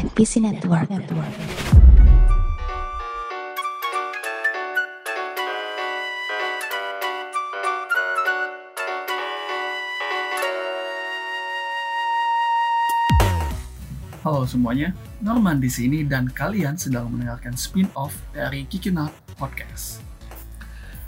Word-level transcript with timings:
NPC 0.00 0.40
Network. 0.40 0.88
Network. 0.88 1.28
Halo 14.24 14.48
semuanya, 14.48 14.96
Norman 15.20 15.60
di 15.60 15.68
sini 15.68 16.08
dan 16.08 16.32
kalian 16.32 16.80
sedang 16.80 17.12
mendengarkan 17.12 17.52
spin-off 17.60 18.16
dari 18.32 18.64
Kicking 18.64 18.96
Out 18.96 19.12
Podcast. 19.36 20.00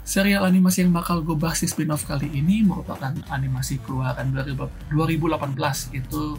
Serial 0.05 0.45
animasi 0.45 0.85
yang 0.85 0.93
bakal 0.93 1.25
gue 1.25 1.33
bahas 1.33 1.65
di 1.65 1.65
spin-off 1.65 2.05
kali 2.05 2.29
ini 2.29 2.61
merupakan 2.61 3.17
animasi 3.33 3.81
keluaran 3.81 4.29
2018 4.29 5.97
itu 5.97 6.37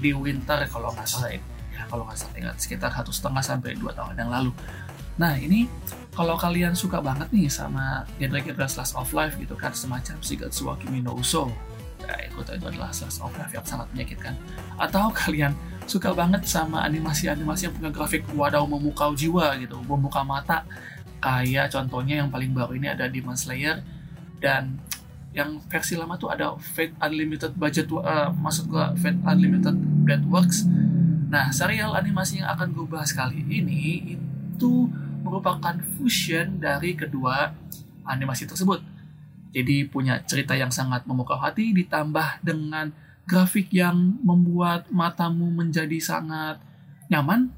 di 0.00 0.16
winter 0.16 0.64
kalau 0.72 0.96
nggak 0.96 1.04
salah 1.04 1.36
ya 1.36 1.49
kalau 1.90 2.06
nggak 2.06 2.16
salah 2.16 2.36
ingat 2.38 2.56
sekitar 2.62 2.94
satu 2.94 3.10
setengah 3.10 3.42
sampai 3.42 3.74
dua 3.74 3.90
tahun 3.90 4.14
yang 4.14 4.30
lalu. 4.30 4.54
Nah 5.18 5.34
ini 5.36 5.66
kalau 6.14 6.38
kalian 6.38 6.72
suka 6.72 7.02
banget 7.02 7.28
nih 7.34 7.50
sama 7.50 8.06
genre-genre 8.16 8.66
slash 8.70 8.94
of 8.96 9.10
life 9.12 9.34
gitu 9.36 9.52
kan 9.58 9.74
semacam 9.74 10.16
Shigatsu 10.22 10.70
wa 10.70 10.78
Kimi 10.78 11.02
no 11.04 11.18
Uso, 11.18 11.50
ya 12.00 12.14
itu 12.24 12.40
itu 12.40 12.66
adalah 12.66 12.88
slash 12.94 13.20
of 13.20 13.34
life 13.36 13.52
yang 13.52 13.66
sangat 13.66 13.90
menyakitkan. 13.92 14.32
Atau 14.80 15.12
kalian 15.20 15.52
suka 15.84 16.14
banget 16.14 16.46
sama 16.46 16.86
animasi-animasi 16.86 17.68
yang 17.68 17.74
punya 17.74 17.90
grafik 17.90 18.22
wadaw 18.32 18.64
memukau 18.64 19.12
jiwa 19.12 19.58
gitu, 19.58 19.76
membuka 19.84 20.22
mata. 20.22 20.64
Kayak 21.20 21.68
contohnya 21.76 22.24
yang 22.24 22.32
paling 22.32 22.56
baru 22.56 22.72
ini 22.80 22.88
ada 22.88 23.04
Demon 23.04 23.36
Slayer 23.36 23.84
dan 24.40 24.80
yang 25.30 25.62
versi 25.70 25.94
lama 25.94 26.18
tuh 26.18 26.32
ada 26.32 26.58
Fate 26.58 26.96
Unlimited 26.98 27.54
Budget, 27.54 27.86
uh, 27.92 28.34
maksud 28.34 28.66
gua 28.66 28.96
Fate 28.98 29.20
Unlimited 29.22 29.76
Blade 30.02 30.26
Works. 30.26 30.66
Nah, 31.30 31.54
serial 31.54 31.94
animasi 31.94 32.42
yang 32.42 32.50
akan 32.50 32.74
gue 32.74 32.86
bahas 32.90 33.14
kali 33.14 33.46
ini 33.46 34.18
itu 34.18 34.90
merupakan 35.22 35.78
fusion 35.94 36.58
dari 36.58 36.98
kedua 36.98 37.54
animasi 38.02 38.50
tersebut. 38.50 38.82
Jadi 39.54 39.86
punya 39.86 40.18
cerita 40.26 40.58
yang 40.58 40.74
sangat 40.74 41.06
memukau 41.06 41.38
hati 41.38 41.70
ditambah 41.70 42.42
dengan 42.42 42.90
grafik 43.30 43.70
yang 43.70 44.18
membuat 44.26 44.90
matamu 44.90 45.46
menjadi 45.54 46.02
sangat 46.02 46.58
nyaman, 47.06 47.54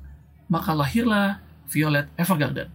maka 0.52 0.76
lahirlah 0.76 1.40
Violet 1.64 2.12
Evergarden. 2.20 2.68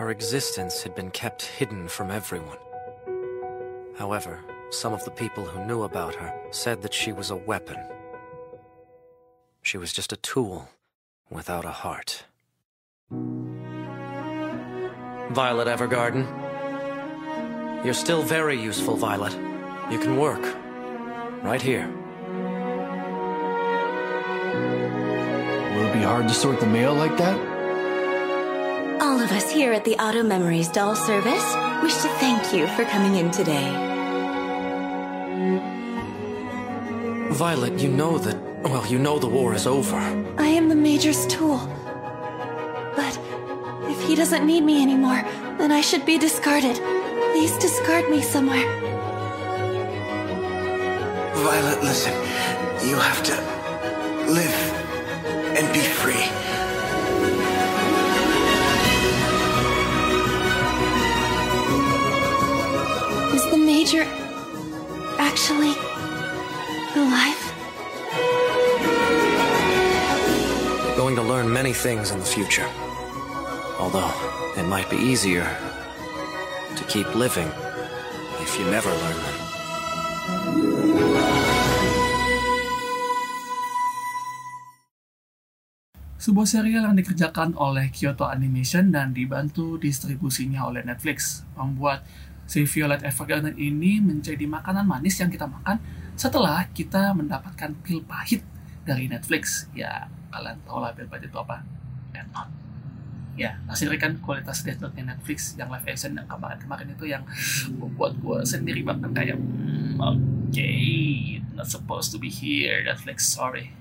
Her 0.00 0.08
existence 0.08 0.80
had 0.80 0.96
been 0.96 1.12
kept 1.12 1.44
hidden 1.44 1.88
from 1.88 2.08
everyone. 2.08 2.60
However, 4.00 4.40
some 4.72 4.96
of 4.96 5.04
the 5.04 5.12
people 5.12 5.44
who 5.44 5.64
knew 5.68 5.84
about 5.84 6.16
her 6.16 6.32
said 6.52 6.80
that 6.80 6.92
she 6.92 7.12
was 7.12 7.28
a 7.28 7.36
weapon. 7.36 7.95
She 9.66 9.78
was 9.78 9.92
just 9.92 10.12
a 10.12 10.16
tool 10.16 10.68
without 11.28 11.64
a 11.64 11.72
heart. 11.82 12.22
Violet 15.32 15.66
Evergarden. 15.66 16.24
You're 17.84 17.92
still 17.92 18.22
very 18.22 18.56
useful, 18.62 18.94
Violet. 18.94 19.32
You 19.90 19.98
can 19.98 20.18
work. 20.18 20.44
Right 21.42 21.60
here. 21.60 21.88
Will 25.74 25.86
it 25.88 25.92
be 25.94 26.04
hard 26.10 26.28
to 26.28 26.34
sort 26.34 26.60
the 26.60 26.66
mail 26.66 26.94
like 26.94 27.16
that? 27.16 27.36
All 29.02 29.20
of 29.20 29.32
us 29.32 29.50
here 29.50 29.72
at 29.72 29.84
the 29.84 29.96
Auto 29.96 30.22
Memories 30.22 30.68
Doll 30.68 30.94
Service 30.94 31.56
wish 31.82 31.96
to 32.02 32.08
thank 32.20 32.54
you 32.54 32.68
for 32.76 32.84
coming 32.84 33.16
in 33.16 33.32
today. 33.32 33.72
Violet, 37.32 37.80
you 37.80 37.88
know 37.88 38.16
that, 38.18 38.45
well, 38.68 38.86
you 38.86 38.98
know 38.98 39.18
the 39.18 39.28
war 39.28 39.54
is 39.54 39.66
over. 39.66 39.96
I 40.38 40.48
am 40.48 40.68
the 40.68 40.74
Major's 40.74 41.26
tool. 41.26 41.58
But 42.96 43.18
if 43.88 44.02
he 44.08 44.14
doesn't 44.14 44.46
need 44.46 44.62
me 44.62 44.82
anymore, 44.82 45.22
then 45.58 45.70
I 45.70 45.80
should 45.80 46.04
be 46.04 46.18
discarded. 46.18 46.76
Please 47.32 47.56
discard 47.58 48.08
me 48.10 48.22
somewhere. 48.22 48.66
Violet, 51.34 51.82
listen. 51.82 52.12
You 52.88 52.96
have 52.96 53.22
to 53.24 53.34
live 54.30 54.56
and 55.56 55.72
be 55.72 55.80
free. 55.80 56.45
Many 71.66 71.74
things 71.74 72.14
in 72.14 72.22
the 72.22 72.30
future. 72.38 72.70
Although, 73.82 74.14
it 74.54 74.62
might 74.70 74.86
be 74.86 74.94
easier 75.02 75.42
to 76.78 76.82
keep 76.86 77.10
living 77.18 77.50
if 78.38 78.54
you 78.54 78.62
never 78.70 78.86
learn 78.86 79.18
them. 79.18 79.36
Sebuah 86.22 86.46
serial 86.46 86.86
yang 86.86 86.94
dikerjakan 86.94 87.58
oleh 87.58 87.90
Kyoto 87.90 88.30
Animation 88.30 88.94
dan 88.94 89.10
dibantu 89.10 89.74
distribusinya 89.74 90.70
oleh 90.70 90.86
Netflix 90.86 91.42
membuat 91.58 92.06
si 92.46 92.62
Violet 92.62 93.02
Evergarden 93.02 93.58
ini 93.58 93.98
menjadi 93.98 94.46
makanan 94.46 94.86
manis 94.86 95.18
yang 95.18 95.34
kita 95.34 95.50
makan 95.50 95.82
setelah 96.14 96.70
kita 96.70 97.10
mendapatkan 97.10 97.74
pil 97.82 98.06
pahit 98.06 98.46
dari 98.86 99.10
Netflix. 99.10 99.66
Ya, 99.74 100.06
kalian 100.30 100.56
tahu 100.66 100.78
lah 100.82 100.92
pil 100.92 101.08
pahit 101.08 101.28
itu 101.28 101.38
apa? 101.38 101.62
Death 102.12 102.30
Note. 102.32 102.52
Ya, 103.36 103.60
hasil 103.68 103.92
kan 104.00 104.16
kualitas 104.24 104.64
Death 104.64 104.80
Note 104.80 104.96
Netflix 104.96 105.54
yang 105.60 105.68
live 105.68 105.84
action 105.84 106.16
yang 106.16 106.24
kemarin-kemarin 106.24 106.88
itu 106.96 107.04
yang 107.04 107.22
membuat 107.76 108.16
gue 108.16 108.38
sendiri 108.48 108.80
bahkan 108.80 109.12
kayak 109.12 109.36
hmm, 109.36 110.00
oke, 110.00 110.20
okay, 110.48 111.36
not 111.52 111.68
supposed 111.68 112.08
to 112.12 112.16
be 112.16 112.32
here 112.32 112.80
Netflix, 112.80 113.28
sorry. 113.28 113.76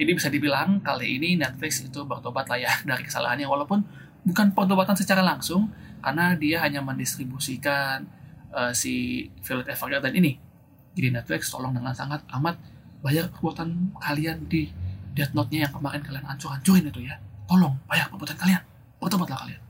Jadi 0.00 0.16
bisa 0.16 0.32
dibilang 0.32 0.80
kali 0.80 1.20
ini 1.20 1.36
Netflix 1.36 1.84
itu 1.84 2.00
bertobat 2.08 2.48
lah 2.48 2.56
ya 2.56 2.72
dari 2.88 3.04
kesalahannya 3.04 3.44
walaupun 3.44 3.84
bukan 4.24 4.56
pertobatan 4.56 4.96
secara 4.96 5.20
langsung 5.20 5.68
karena 6.00 6.32
dia 6.40 6.64
hanya 6.64 6.80
mendistribusikan 6.80 8.08
uh, 8.48 8.72
si 8.72 9.28
Violet 9.44 9.68
Evergarden 9.68 10.16
ini. 10.16 10.40
Jadi 10.96 11.12
Netflix 11.12 11.52
tolong 11.52 11.76
dengan 11.76 11.92
sangat 11.92 12.24
amat 12.40 12.56
bayar 13.04 13.28
perbuatan 13.28 13.96
kalian 14.00 14.48
di 14.48 14.72
Death 15.14 15.34
Note-nya 15.34 15.68
yang 15.68 15.72
kemarin 15.74 16.00
kalian 16.02 16.26
hancur-hancurin 16.26 16.86
itu 16.88 17.00
ya. 17.04 17.18
Tolong 17.50 17.74
bayar 17.90 18.08
perbuatan 18.10 18.38
kalian. 18.38 18.62
Bertobatlah 19.02 19.46
kalian. 19.46 19.62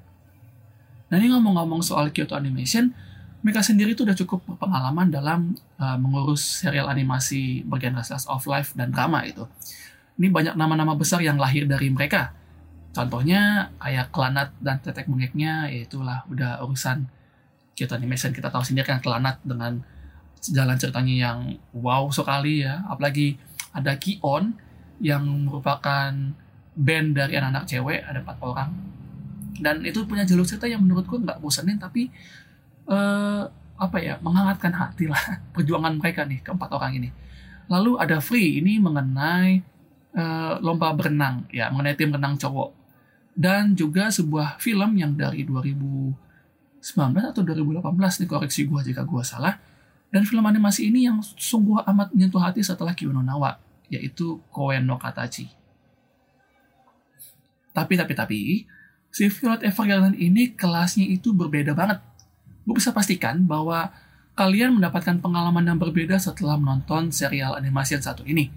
Nah 1.10 1.16
ini 1.18 1.26
ngomong-ngomong 1.32 1.82
soal 1.82 2.14
Kyoto 2.14 2.38
Animation, 2.38 2.94
mereka 3.40 3.64
sendiri 3.64 3.96
tuh 3.96 4.04
udah 4.04 4.14
cukup 4.14 4.44
berpengalaman 4.46 5.08
dalam 5.08 5.56
uh, 5.80 5.96
mengurus 5.96 6.62
serial 6.62 6.92
animasi 6.92 7.64
bergenre 7.64 8.04
slice 8.04 8.28
of 8.28 8.44
life 8.44 8.76
dan 8.76 8.92
drama 8.92 9.24
itu 9.24 9.48
ini 10.20 10.28
banyak 10.28 10.52
nama-nama 10.52 10.92
besar 10.92 11.24
yang 11.24 11.40
lahir 11.40 11.64
dari 11.64 11.88
mereka. 11.88 12.36
Contohnya 12.92 13.72
kayak 13.80 14.12
Kelanat 14.12 14.52
dan 14.60 14.76
Tetek 14.84 15.08
Mengeknya, 15.08 15.72
yaitulah 15.72 16.28
udah 16.28 16.60
urusan 16.60 17.08
Kyoto 17.72 17.96
Animation. 17.96 18.36
Kita 18.36 18.52
tahu 18.52 18.60
sendiri 18.60 18.84
kan 18.84 19.00
Kelanat 19.00 19.40
dengan 19.40 19.80
jalan 20.44 20.76
ceritanya 20.76 21.14
yang 21.16 21.38
wow 21.72 22.12
sekali 22.12 22.60
ya. 22.60 22.84
Apalagi 22.84 23.40
ada 23.72 23.96
Kion 23.96 24.60
yang 25.00 25.24
merupakan 25.48 26.12
band 26.76 27.08
dari 27.16 27.32
anak-anak 27.36 27.64
cewek, 27.66 28.00
ada 28.04 28.20
empat 28.20 28.38
orang. 28.44 28.70
Dan 29.60 29.84
itu 29.84 30.04
punya 30.08 30.24
jalur 30.24 30.44
cerita 30.44 30.68
yang 30.68 30.80
menurutku 30.84 31.20
nggak 31.20 31.40
bosenin, 31.40 31.76
tapi 31.76 32.08
uh, 32.88 33.44
apa 33.80 33.96
ya 34.00 34.20
menghangatkan 34.20 34.72
hati 34.76 35.08
lah 35.08 35.20
perjuangan 35.56 35.96
mereka 35.96 36.28
nih 36.28 36.44
keempat 36.44 36.70
orang 36.72 37.00
ini. 37.00 37.08
Lalu 37.70 37.96
ada 37.96 38.20
Free 38.20 38.60
ini 38.60 38.76
mengenai 38.76 39.70
uh, 40.14 40.58
lomba 40.62 40.90
berenang 40.94 41.46
ya 41.50 41.70
mengenai 41.70 41.94
tim 41.94 42.10
renang 42.10 42.34
cowok 42.38 42.74
dan 43.34 43.72
juga 43.78 44.10
sebuah 44.10 44.58
film 44.58 44.98
yang 44.98 45.14
dari 45.14 45.46
2019 45.46 46.14
atau 47.30 47.42
2018 47.46 48.20
nih 48.24 48.28
koreksi 48.28 48.66
gua 48.66 48.80
jika 48.82 49.06
gua 49.06 49.22
salah 49.22 49.54
dan 50.10 50.26
film 50.26 50.42
animasi 50.42 50.90
ini 50.90 51.06
yang 51.06 51.22
sungguh 51.22 51.86
amat 51.86 52.10
menyentuh 52.10 52.42
hati 52.42 52.66
setelah 52.66 52.90
Kiyono 52.94 53.22
Nawa 53.22 53.54
yaitu 53.90 54.40
Koen 54.54 54.86
no 54.86 54.96
Katachi 54.96 55.50
tapi 57.74 57.94
tapi 57.98 58.12
tapi 58.14 58.40
si 59.10 59.26
Violet 59.26 59.66
Evergarden 59.66 60.14
ini 60.14 60.54
kelasnya 60.54 61.04
itu 61.04 61.34
berbeda 61.34 61.74
banget 61.74 61.98
gue 62.64 62.74
bisa 62.78 62.94
pastikan 62.94 63.42
bahwa 63.44 63.90
kalian 64.38 64.78
mendapatkan 64.78 65.18
pengalaman 65.18 65.66
yang 65.66 65.78
berbeda 65.78 66.16
setelah 66.16 66.54
menonton 66.54 67.10
serial 67.10 67.58
animasi 67.58 67.98
yang 67.98 68.04
satu 68.06 68.22
ini 68.24 68.48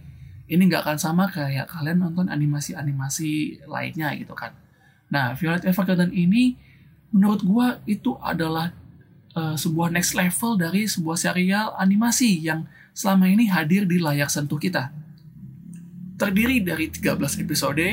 ini 0.54 0.70
nggak 0.70 0.84
akan 0.84 0.98
sama 1.00 1.26
kayak 1.32 1.72
kalian 1.72 2.04
nonton 2.04 2.28
animasi-animasi 2.28 3.64
lainnya 3.66 4.12
gitu 4.20 4.36
kan. 4.36 4.52
Nah, 5.08 5.34
Violet 5.40 5.64
Evergarden 5.64 6.12
ini 6.12 6.60
menurut 7.10 7.42
gua 7.46 7.80
itu 7.88 8.18
adalah 8.20 8.76
uh, 9.34 9.56
sebuah 9.56 9.94
next 9.94 10.14
level 10.18 10.60
dari 10.60 10.86
sebuah 10.86 11.18
serial 11.18 11.68
animasi 11.80 12.44
yang 12.44 12.68
selama 12.92 13.32
ini 13.32 13.48
hadir 13.48 13.88
di 13.88 13.98
layar 13.98 14.28
sentuh 14.28 14.60
kita. 14.60 14.94
Terdiri 16.18 16.62
dari 16.62 16.90
13 16.90 17.18
episode, 17.44 17.88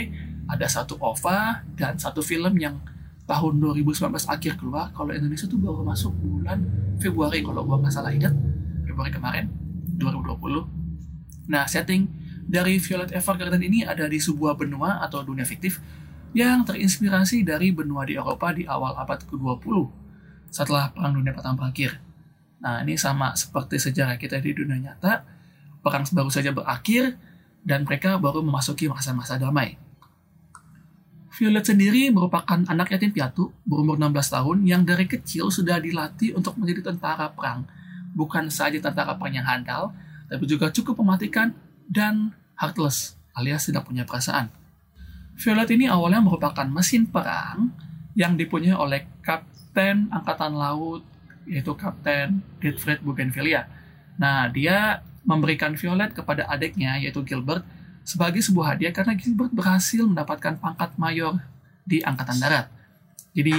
ada 0.50 0.66
satu 0.66 0.98
OVA, 1.00 1.64
dan 1.78 1.96
satu 1.96 2.20
film 2.20 2.58
yang 2.58 2.82
tahun 3.24 3.62
2019 3.62 4.10
akhir 4.26 4.58
keluar. 4.58 4.90
Kalau 4.90 5.14
Indonesia 5.14 5.46
tuh 5.46 5.60
baru 5.62 5.86
masuk 5.86 6.12
bulan 6.18 6.66
Februari 6.98 7.40
kalau 7.46 7.62
gua 7.62 7.78
nggak 7.78 7.94
salah 7.94 8.10
ingat. 8.10 8.34
Februari 8.82 9.14
kemarin, 9.14 9.46
2020. 9.96 10.66
Nah, 11.46 11.64
setting 11.70 12.10
dari 12.50 12.82
Violet 12.82 13.14
Evergarden 13.14 13.62
ini 13.62 13.86
ada 13.86 14.10
di 14.10 14.18
sebuah 14.18 14.58
benua 14.58 14.98
atau 15.06 15.22
dunia 15.22 15.46
fiktif 15.46 15.78
yang 16.34 16.62
terinspirasi 16.62 17.42
dari 17.42 17.74
benua 17.74 18.06
di 18.06 18.14
Eropa 18.14 18.54
di 18.54 18.66
awal 18.66 18.94
abad 18.98 19.22
ke-20 19.26 19.74
setelah 20.50 20.90
Perang 20.90 21.14
Dunia 21.14 21.34
Pertama 21.34 21.66
berakhir. 21.66 21.98
Nah, 22.60 22.82
ini 22.84 22.98
sama 22.98 23.34
seperti 23.38 23.80
sejarah 23.80 24.20
kita 24.20 24.36
di 24.42 24.52
dunia 24.52 24.78
nyata, 24.78 25.24
perang 25.80 26.04
baru 26.12 26.28
saja 26.28 26.52
berakhir, 26.52 27.16
dan 27.64 27.84
mereka 27.84 28.16
baru 28.16 28.40
memasuki 28.40 28.88
masa-masa 28.88 29.36
damai. 29.36 29.76
Violet 31.40 31.64
sendiri 31.64 32.12
merupakan 32.12 32.60
anak 32.68 32.92
yatim 32.92 33.14
piatu 33.16 33.48
berumur 33.64 33.96
16 33.96 34.34
tahun 34.36 34.58
yang 34.66 34.82
dari 34.84 35.08
kecil 35.08 35.48
sudah 35.48 35.80
dilatih 35.80 36.36
untuk 36.36 36.58
menjadi 36.60 36.92
tentara 36.92 37.32
perang. 37.32 37.64
Bukan 38.12 38.50
saja 38.52 38.76
tentara 38.76 39.16
perang 39.16 39.40
yang 39.40 39.46
handal, 39.48 39.94
tapi 40.28 40.44
juga 40.44 40.68
cukup 40.68 41.00
mematikan 41.00 41.54
dan 41.88 42.34
heartless 42.60 43.16
alias 43.32 43.70
tidak 43.70 43.88
punya 43.88 44.04
perasaan. 44.04 44.52
Violet 45.40 45.70
ini 45.72 45.88
awalnya 45.88 46.20
merupakan 46.20 46.68
mesin 46.68 47.08
perang 47.08 47.72
yang 48.12 48.36
dipunyai 48.36 48.76
oleh 48.76 49.08
Kapten 49.24 50.12
Angkatan 50.12 50.52
Laut 50.52 51.00
yaitu 51.48 51.72
Kapten 51.72 52.44
Gottfried 52.60 53.00
Bougainvillea. 53.00 53.64
Nah, 54.20 54.52
dia 54.52 55.00
memberikan 55.24 55.76
Violet 55.76 56.16
kepada 56.16 56.48
adiknya 56.48 56.96
yaitu 56.96 57.20
Gilbert 57.24 57.64
sebagai 58.04 58.40
sebuah 58.40 58.76
hadiah 58.76 58.92
karena 58.92 59.14
Gilbert 59.14 59.52
berhasil 59.52 60.02
mendapatkan 60.02 60.56
pangkat 60.58 60.96
mayor 60.96 61.38
di 61.84 62.00
Angkatan 62.00 62.40
Darat. 62.40 62.66
Jadi 63.36 63.54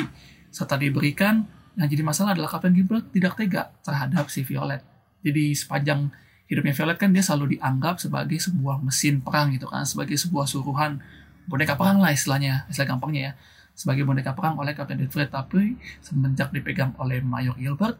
setelah 0.52 0.84
diberikan, 0.84 1.48
yang 1.80 1.88
jadi 1.88 2.04
masalah 2.04 2.36
adalah 2.36 2.52
Kapten 2.52 2.75
Gilbert 2.75 3.08
tidak 3.16 3.40
tega 3.40 3.72
terhadap 3.86 4.28
si 4.28 4.44
Violet. 4.44 4.84
Jadi 5.24 5.56
sepanjang 5.56 6.12
hidupnya 6.52 6.75
Violet 6.75 6.98
kan 7.00 7.10
dia 7.16 7.24
selalu 7.24 7.56
dianggap 7.56 8.04
sebagai 8.04 8.36
sebuah 8.36 8.84
mesin 8.84 9.24
perang 9.24 9.56
gitu 9.56 9.72
kan, 9.72 9.88
sebagai 9.88 10.19
sebuah 10.19 10.44
suruhan 10.44 11.00
boneka 11.48 11.80
perang 11.80 12.04
lah 12.04 12.12
istilahnya, 12.12 12.68
istilah 12.68 12.98
gampangnya 12.98 13.22
ya. 13.31 13.34
Sebagai 13.72 14.04
boneka 14.04 14.36
perang 14.36 14.60
oleh 14.60 14.75
Kapten 14.75 15.00
Gilbert, 15.00 15.31
tapi 15.31 15.80
semenjak 16.04 16.52
dipegang 16.52 16.92
oleh 17.00 17.24
Mayor 17.24 17.56
Gilbert, 17.56 17.96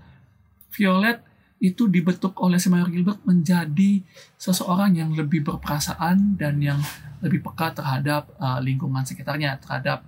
Violet 0.76 1.24
itu 1.62 1.86
dibentuk 1.86 2.34
oleh 2.42 2.58
Mayor 2.58 2.90
Gilbert 2.90 3.22
menjadi 3.22 4.02
seseorang 4.34 4.98
yang 4.98 5.14
lebih 5.14 5.46
berperasaan 5.46 6.34
dan 6.34 6.58
yang 6.58 6.82
lebih 7.22 7.46
peka 7.46 7.78
terhadap 7.78 8.34
uh, 8.42 8.58
lingkungan 8.58 9.06
sekitarnya, 9.06 9.62
terhadap 9.62 10.02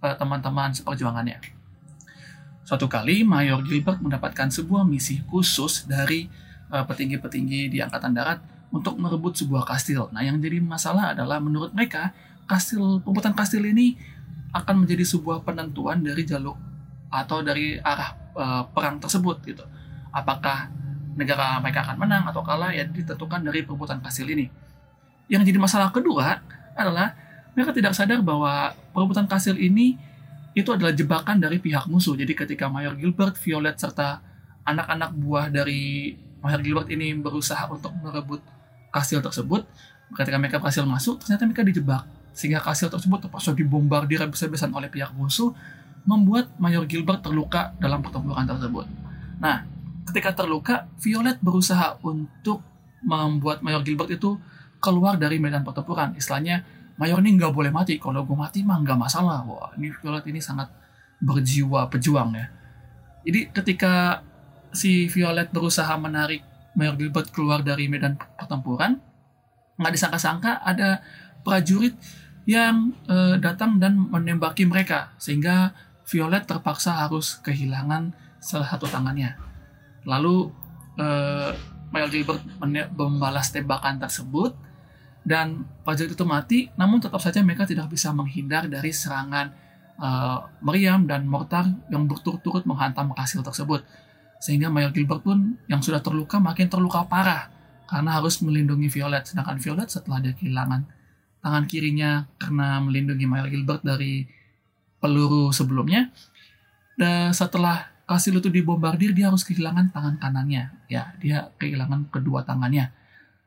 uh, 0.00 0.16
teman-teman 0.16 0.72
seperjuangannya. 0.72 1.36
Suatu 2.64 2.88
kali 2.88 3.28
Mayor 3.28 3.60
Gilbert 3.60 4.00
mendapatkan 4.00 4.48
sebuah 4.48 4.88
misi 4.88 5.20
khusus 5.28 5.84
dari 5.84 6.32
uh, 6.72 6.88
petinggi-petinggi 6.88 7.68
di 7.68 7.78
Angkatan 7.84 8.16
Darat 8.16 8.40
untuk 8.72 8.96
merebut 8.96 9.36
sebuah 9.36 9.68
kastil. 9.68 10.08
Nah, 10.16 10.24
yang 10.24 10.40
jadi 10.40 10.64
masalah 10.64 11.12
adalah 11.12 11.44
menurut 11.44 11.76
mereka 11.76 12.16
kastil 12.48 13.04
perebutan 13.04 13.36
kastil 13.36 13.62
ini 13.68 14.00
akan 14.56 14.88
menjadi 14.88 15.04
sebuah 15.04 15.44
penentuan 15.44 16.00
dari 16.00 16.24
jalur 16.24 16.56
atau 17.12 17.44
dari 17.44 17.76
arah 17.84 18.16
uh, 18.32 18.64
perang 18.72 18.96
tersebut 18.96 19.44
gitu. 19.44 19.64
Apakah 20.08 20.72
negara 21.16 21.58
mereka 21.64 21.82
akan 21.88 21.96
menang 21.96 22.24
atau 22.28 22.44
kalah 22.44 22.70
ya 22.70 22.84
ditentukan 22.84 23.40
dari 23.40 23.64
perebutan 23.64 23.98
kastil 24.04 24.28
ini. 24.28 24.46
Yang 25.26 25.50
jadi 25.50 25.58
masalah 25.58 25.90
kedua 25.90 26.38
adalah 26.76 27.16
mereka 27.56 27.72
tidak 27.72 27.96
sadar 27.96 28.20
bahwa 28.20 28.76
perebutan 28.92 29.24
kastil 29.24 29.56
ini 29.56 29.96
itu 30.52 30.68
adalah 30.72 30.92
jebakan 30.92 31.40
dari 31.40 31.56
pihak 31.60 31.88
musuh. 31.88 32.16
Jadi 32.16 32.32
ketika 32.36 32.68
Mayor 32.68 32.96
Gilbert, 32.96 33.36
Violet 33.40 33.76
serta 33.76 34.20
anak-anak 34.64 35.12
buah 35.16 35.48
dari 35.48 36.16
Mayor 36.40 36.60
Gilbert 36.60 36.88
ini 36.92 37.16
berusaha 37.16 37.68
untuk 37.68 37.92
merebut 38.00 38.40
kastil 38.92 39.20
tersebut, 39.20 39.68
ketika 40.16 40.36
mereka 40.40 40.56
berhasil 40.56 40.84
masuk, 40.84 41.20
ternyata 41.20 41.44
mereka 41.44 41.64
dijebak. 41.64 42.02
Sehingga 42.32 42.60
kastil 42.64 42.88
tersebut 42.88 43.28
terpaksa 43.28 43.52
dibombardir 43.52 44.20
habis-habisan 44.20 44.72
oleh 44.72 44.88
pihak 44.88 45.12
musuh, 45.12 45.52
membuat 46.08 46.52
Mayor 46.56 46.88
Gilbert 46.88 47.20
terluka 47.20 47.76
dalam 47.76 48.00
pertempuran 48.00 48.48
tersebut. 48.48 48.88
Nah, 49.36 49.68
ketika 50.06 50.32
terluka, 50.32 50.86
Violet 51.02 51.42
berusaha 51.42 51.98
untuk 52.06 52.62
membuat 53.02 53.60
Mayor 53.60 53.82
Gilbert 53.82 54.14
itu 54.14 54.38
keluar 54.78 55.18
dari 55.18 55.42
medan 55.42 55.66
pertempuran. 55.66 56.14
Istilahnya, 56.14 56.62
Mayor 56.96 57.20
ini 57.20 57.36
nggak 57.36 57.52
boleh 57.52 57.68
mati. 57.74 58.00
Kalau 58.00 58.24
gue 58.24 58.36
mati 58.38 58.64
mah 58.64 58.80
nggak 58.80 58.96
masalah. 58.96 59.44
Wah, 59.44 59.74
ini 59.76 59.92
Violet 59.92 60.24
ini 60.30 60.40
sangat 60.40 60.72
berjiwa 61.20 61.90
pejuang 61.92 62.32
ya. 62.32 62.46
Jadi 63.26 63.40
ketika 63.50 64.22
si 64.70 65.10
Violet 65.10 65.50
berusaha 65.50 65.90
menarik 65.98 66.44
Mayor 66.76 66.94
Gilbert 66.96 67.32
keluar 67.32 67.64
dari 67.64 67.88
medan 67.88 68.16
pertempuran, 68.16 69.00
nggak 69.76 69.92
disangka-sangka 69.92 70.62
ada 70.64 71.00
prajurit 71.44 71.96
yang 72.46 72.94
uh, 73.10 73.36
datang 73.42 73.82
dan 73.82 73.98
menembaki 73.98 74.64
mereka 74.64 75.12
sehingga 75.18 75.74
Violet 76.06 76.46
terpaksa 76.46 77.02
harus 77.02 77.42
kehilangan 77.42 78.14
salah 78.38 78.70
satu 78.70 78.86
tangannya. 78.86 79.45
Lalu 80.06 80.48
uh, 81.02 81.50
Mayor 81.90 82.10
Gilbert 82.10 82.42
membalas 82.94 83.50
tembakan 83.50 83.98
tersebut 83.98 84.54
dan 85.26 85.66
prajurit 85.82 86.14
itu 86.14 86.22
mati, 86.22 86.58
namun 86.78 87.02
tetap 87.02 87.18
saja 87.18 87.42
mereka 87.42 87.66
tidak 87.66 87.90
bisa 87.90 88.14
menghindar 88.14 88.70
dari 88.70 88.94
serangan 88.94 89.50
uh, 89.98 90.46
meriam 90.62 91.02
dan 91.04 91.26
mortar 91.26 91.66
yang 91.90 92.06
berturut-turut 92.06 92.62
menghantam 92.62 93.10
kastil 93.10 93.42
tersebut. 93.42 93.82
Sehingga 94.38 94.70
Mayor 94.70 94.94
Gilbert 94.94 95.26
pun 95.26 95.58
yang 95.66 95.82
sudah 95.82 95.98
terluka 95.98 96.38
makin 96.38 96.70
terluka 96.70 97.02
parah 97.10 97.50
karena 97.90 98.14
harus 98.14 98.38
melindungi 98.38 98.86
Violet. 98.86 99.26
Sedangkan 99.26 99.58
Violet 99.58 99.90
setelah 99.90 100.22
dia 100.22 100.34
kehilangan 100.36 100.86
tangan 101.42 101.64
kirinya 101.66 102.26
karena 102.38 102.78
melindungi 102.82 103.26
Mayor 103.26 103.50
Gilbert 103.50 103.82
dari 103.82 104.26
peluru 104.98 105.54
sebelumnya, 105.54 106.10
dan 106.98 107.30
setelah 107.30 107.95
kastil 108.06 108.38
itu 108.38 108.48
dibombardir 108.48 109.10
dia 109.12 109.28
harus 109.28 109.42
kehilangan 109.42 109.90
tangan 109.90 110.16
kanannya. 110.22 110.70
Ya 110.86 111.12
dia 111.18 111.50
kehilangan 111.58 112.08
kedua 112.08 112.46
tangannya. 112.46 112.94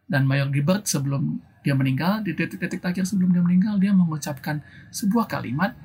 Dan 0.06 0.28
Mayor 0.28 0.52
Gilbert 0.52 0.86
sebelum 0.86 1.40
dia 1.64 1.76
meninggal 1.76 2.24
di 2.24 2.36
detik-detik 2.36 2.80
terakhir 2.84 3.08
sebelum 3.08 3.32
dia 3.32 3.44
meninggal 3.44 3.80
dia 3.80 3.92
mengucapkan 3.96 4.64
sebuah 4.92 5.28
kalimat 5.28 5.76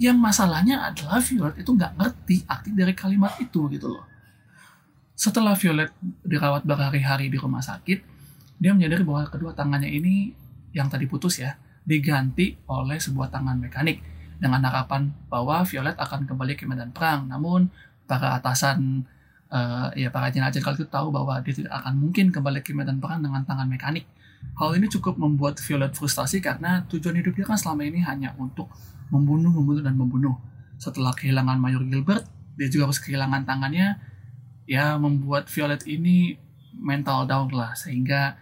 yang 0.00 0.18
masalahnya 0.18 0.82
adalah 0.82 1.22
Violet 1.22 1.62
itu 1.62 1.70
nggak 1.70 1.92
ngerti 1.94 2.36
arti 2.48 2.70
dari 2.74 2.94
kalimat 2.96 3.34
itu 3.38 3.70
gitu 3.70 3.86
loh. 3.98 4.04
Setelah 5.14 5.54
Violet 5.54 5.92
dirawat 6.26 6.66
berhari-hari 6.66 7.30
di 7.30 7.38
rumah 7.38 7.62
sakit 7.62 7.98
dia 8.58 8.70
menyadari 8.74 9.02
bahwa 9.02 9.26
kedua 9.26 9.54
tangannya 9.54 9.90
ini 9.90 10.34
yang 10.70 10.86
tadi 10.86 11.06
putus 11.10 11.42
ya 11.42 11.58
diganti 11.82 12.54
oleh 12.70 12.98
sebuah 12.98 13.30
tangan 13.30 13.58
mekanik 13.58 14.02
dengan 14.42 14.62
harapan 14.66 15.10
bahwa 15.30 15.62
Violet 15.62 15.94
akan 15.94 16.26
kembali 16.26 16.54
ke 16.58 16.66
medan 16.66 16.90
perang. 16.90 17.30
Namun 17.30 17.70
para 18.06 18.36
atasan 18.36 19.06
uh, 19.52 19.88
ya 19.92 20.08
para 20.08 20.32
jenazah 20.32 20.58
itu 20.58 20.88
tahu 20.88 21.12
bahwa 21.12 21.38
dia 21.44 21.52
tidak 21.52 21.72
akan 21.84 21.94
mungkin 22.00 22.32
kembali 22.32 22.64
ke 22.64 22.72
medan 22.72 22.98
perang 22.98 23.20
dengan 23.20 23.44
tangan 23.44 23.68
mekanik. 23.68 24.08
Hal 24.58 24.74
ini 24.74 24.90
cukup 24.90 25.20
membuat 25.20 25.62
Violet 25.62 25.94
frustasi 25.94 26.42
karena 26.42 26.82
tujuan 26.90 27.14
hidup 27.14 27.38
dia 27.38 27.46
kan 27.46 27.54
selama 27.54 27.86
ini 27.86 28.02
hanya 28.02 28.34
untuk 28.40 28.72
membunuh, 29.12 29.52
membunuh, 29.54 29.82
dan 29.84 29.94
membunuh. 29.94 30.34
Setelah 30.80 31.14
kehilangan 31.14 31.62
Mayor 31.62 31.86
Gilbert, 31.86 32.26
dia 32.58 32.66
juga 32.66 32.90
harus 32.90 32.98
kehilangan 32.98 33.46
tangannya, 33.46 34.02
ya 34.66 34.98
membuat 34.98 35.46
Violet 35.46 35.86
ini 35.86 36.34
mental 36.74 37.30
down 37.30 37.54
lah. 37.54 37.76
Sehingga 37.78 38.34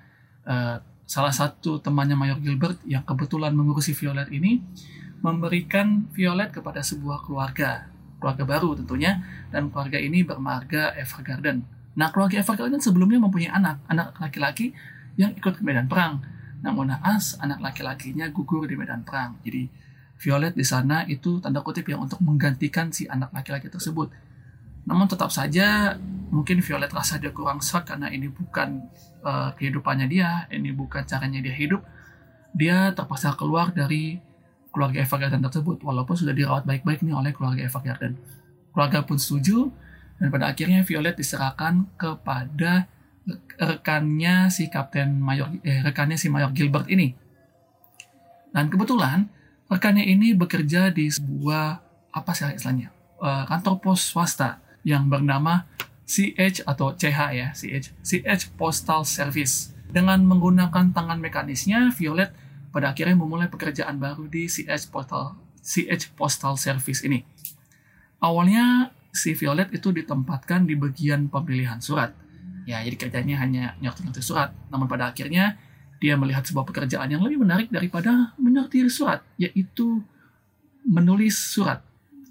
uh, 0.48 0.80
salah 1.04 1.34
satu 1.34 1.82
temannya 1.84 2.16
Mayor 2.16 2.40
Gilbert 2.40 2.80
yang 2.88 3.04
kebetulan 3.04 3.52
mengurusi 3.52 3.92
Violet 3.92 4.32
ini, 4.32 4.64
memberikan 5.20 6.08
Violet 6.16 6.48
kepada 6.48 6.80
sebuah 6.80 7.28
keluarga 7.28 7.92
keluarga 8.20 8.44
baru 8.44 8.76
tentunya 8.76 9.24
dan 9.48 9.72
keluarga 9.72 9.96
ini 9.96 10.22
bermarga 10.22 10.92
Evergarden. 11.00 11.64
Nah 11.96 12.12
keluarga 12.12 12.44
Evergarden 12.44 12.78
sebelumnya 12.78 13.18
mempunyai 13.18 13.50
anak, 13.50 13.82
anak 13.88 14.14
laki-laki 14.20 14.76
yang 15.16 15.32
ikut 15.34 15.58
ke 15.58 15.62
medan 15.64 15.88
perang. 15.88 16.22
Namun 16.60 16.92
naas 16.92 17.40
anak 17.40 17.64
laki-lakinya 17.64 18.28
gugur 18.28 18.68
di 18.68 18.76
medan 18.76 19.02
perang. 19.02 19.40
Jadi 19.40 19.88
Violet 20.20 20.52
di 20.52 20.68
sana 20.68 21.08
itu 21.08 21.40
tanda 21.40 21.64
kutip 21.64 21.88
yang 21.88 22.04
untuk 22.04 22.20
menggantikan 22.20 22.92
si 22.92 23.08
anak 23.08 23.32
laki-laki 23.32 23.72
tersebut. 23.72 24.12
Namun 24.84 25.08
tetap 25.08 25.32
saja 25.32 25.96
mungkin 26.28 26.60
Violet 26.60 26.92
rasa 26.92 27.16
dia 27.16 27.32
kurang 27.32 27.64
serak 27.64 27.88
karena 27.88 28.12
ini 28.12 28.28
bukan 28.28 28.84
uh, 29.24 29.56
kehidupannya 29.56 30.06
dia, 30.12 30.44
ini 30.52 30.76
bukan 30.76 31.08
caranya 31.08 31.40
dia 31.40 31.56
hidup. 31.56 31.80
Dia 32.52 32.92
terpaksa 32.92 33.32
keluar 33.32 33.72
dari 33.72 34.20
keluarga 34.70 35.02
Evergarden 35.02 35.42
tersebut 35.42 35.82
walaupun 35.82 36.14
sudah 36.14 36.34
dirawat 36.34 36.64
baik-baik 36.66 37.02
nih 37.02 37.14
oleh 37.14 37.30
keluarga 37.34 37.66
Evergarden. 37.66 38.14
Keluarga 38.70 39.02
pun 39.02 39.18
setuju 39.18 39.70
dan 40.22 40.28
pada 40.30 40.52
akhirnya 40.52 40.86
Violet 40.86 41.16
diserahkan 41.18 41.90
kepada 41.98 42.86
rekannya 43.60 44.48
si 44.48 44.72
Kapten 44.72 45.20
Mayor 45.20 45.52
eh, 45.62 45.84
rekannya 45.84 46.16
si 46.16 46.32
Mayor 46.32 46.54
Gilbert 46.54 46.86
ini. 46.88 47.12
Dan 48.50 48.66
kebetulan 48.70 49.30
rekannya 49.70 50.02
ini 50.06 50.34
bekerja 50.34 50.90
di 50.90 51.10
sebuah 51.10 51.78
apa 52.10 52.30
sih 52.34 52.50
istilahnya 52.50 52.90
uh, 53.22 53.46
kantor 53.46 53.78
pos 53.78 54.10
swasta 54.10 54.58
yang 54.82 55.06
bernama 55.06 55.68
CH 56.10 56.66
atau 56.66 56.90
CH 56.98 57.18
ya 57.36 57.48
CH 57.54 57.94
CH 58.02 58.56
Postal 58.58 59.06
Service. 59.06 59.76
Dengan 59.90 60.22
menggunakan 60.22 60.94
tangan 60.94 61.18
mekanisnya, 61.18 61.90
Violet 61.94 62.30
pada 62.70 62.94
akhirnya 62.94 63.18
memulai 63.18 63.50
pekerjaan 63.50 63.98
baru 63.98 64.30
di 64.30 64.46
CH 64.46 64.90
Postal 64.90 65.34
CH 65.60 66.16
Postal 66.16 66.56
Service 66.56 67.04
ini. 67.04 67.20
Awalnya 68.20 68.94
si 69.12 69.36
Violet 69.36 69.70
itu 69.74 69.92
ditempatkan 69.92 70.64
di 70.64 70.74
bagian 70.78 71.28
pemilihan 71.28 71.78
surat. 71.82 72.14
Ya, 72.64 72.80
jadi 72.84 72.96
kerjanya 72.96 73.36
hanya 73.42 73.64
nyortir-nyortir 73.82 74.24
surat. 74.24 74.54
Namun 74.70 74.86
pada 74.86 75.10
akhirnya 75.10 75.58
dia 76.00 76.16
melihat 76.16 76.46
sebuah 76.46 76.64
pekerjaan 76.64 77.12
yang 77.12 77.20
lebih 77.20 77.42
menarik 77.44 77.68
daripada 77.68 78.32
menyortir 78.40 78.88
surat, 78.88 79.20
yaitu 79.36 80.00
menulis 80.86 81.36
surat. 81.36 81.84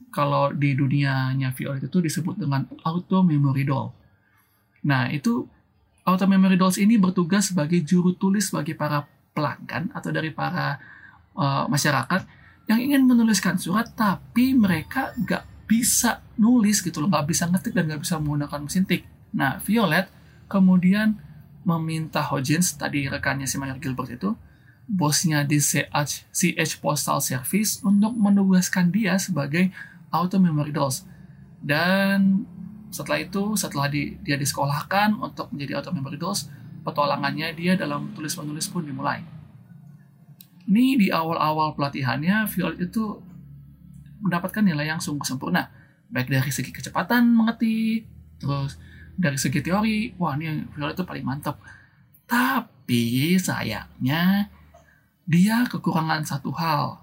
Kalau 0.10 0.50
di 0.50 0.74
dunianya 0.74 1.54
Violet 1.54 1.86
itu 1.86 2.02
disebut 2.02 2.42
dengan 2.42 2.66
auto 2.82 3.22
memory 3.22 3.62
doll. 3.68 3.94
Nah, 4.90 5.12
itu 5.14 5.46
auto 6.02 6.26
memory 6.26 6.58
dolls 6.58 6.82
ini 6.82 6.98
bertugas 6.98 7.54
sebagai 7.54 7.78
juru 7.86 8.18
tulis 8.18 8.50
bagi 8.50 8.74
para 8.74 9.06
pelanggan 9.34 9.94
atau 9.94 10.10
dari 10.10 10.34
para 10.34 10.80
uh, 11.38 11.66
masyarakat 11.70 12.26
yang 12.70 12.80
ingin 12.80 13.06
menuliskan 13.10 13.58
surat 13.58 13.90
tapi 13.98 14.54
mereka 14.54 15.14
nggak 15.18 15.70
bisa 15.70 16.22
nulis 16.38 16.82
gitu 16.82 17.02
loh, 17.02 17.10
nggak 17.14 17.28
bisa 17.30 17.46
ngetik 17.46 17.74
dan 17.78 17.90
nggak 17.90 18.02
bisa 18.02 18.18
menggunakan 18.18 18.60
mesin 18.66 18.86
tik. 18.90 19.06
Nah, 19.34 19.62
Violet 19.62 20.10
kemudian 20.50 21.18
meminta 21.62 22.26
Hodgins, 22.26 22.74
tadi 22.74 23.06
rekannya 23.06 23.46
si 23.46 23.62
Mayor 23.62 23.78
Gilbert 23.78 24.10
itu, 24.10 24.34
bosnya 24.90 25.46
di 25.46 25.62
CH, 25.62 26.26
CH 26.34 26.82
Postal 26.82 27.22
Service 27.22 27.86
untuk 27.86 28.18
menugaskan 28.18 28.90
dia 28.90 29.22
sebagai 29.22 29.70
auto 30.10 30.42
memory 30.42 30.74
dolls. 30.74 31.06
Dan 31.62 32.50
setelah 32.90 33.22
itu, 33.22 33.54
setelah 33.54 33.86
di, 33.86 34.18
dia 34.26 34.34
disekolahkan 34.34 35.14
untuk 35.22 35.54
menjadi 35.54 35.78
auto 35.78 35.94
memory 35.94 36.18
dolls, 36.18 36.50
petualangannya 36.90 37.54
dia 37.54 37.78
dalam 37.78 38.10
tulis-menulis 38.18 38.66
pun 38.74 38.82
dimulai. 38.82 39.22
Ini 40.70 40.98
di 41.02 41.08
awal-awal 41.10 41.74
pelatihannya, 41.74 42.46
Violet 42.50 42.90
itu 42.90 43.18
mendapatkan 44.22 44.62
nilai 44.62 44.90
yang 44.90 45.02
sungguh 45.02 45.26
sempurna. 45.26 45.70
Baik 46.10 46.30
dari 46.30 46.50
segi 46.54 46.70
kecepatan 46.70 47.30
mengetik, 47.34 48.10
terus 48.42 48.78
dari 49.18 49.38
segi 49.38 49.66
teori, 49.66 50.14
wah 50.22 50.38
ini 50.38 50.66
Violet 50.74 50.94
itu 50.94 51.06
paling 51.06 51.26
mantap. 51.26 51.58
Tapi 52.30 53.34
sayangnya, 53.42 54.50
dia 55.26 55.66
kekurangan 55.66 56.22
satu 56.26 56.54
hal, 56.54 57.02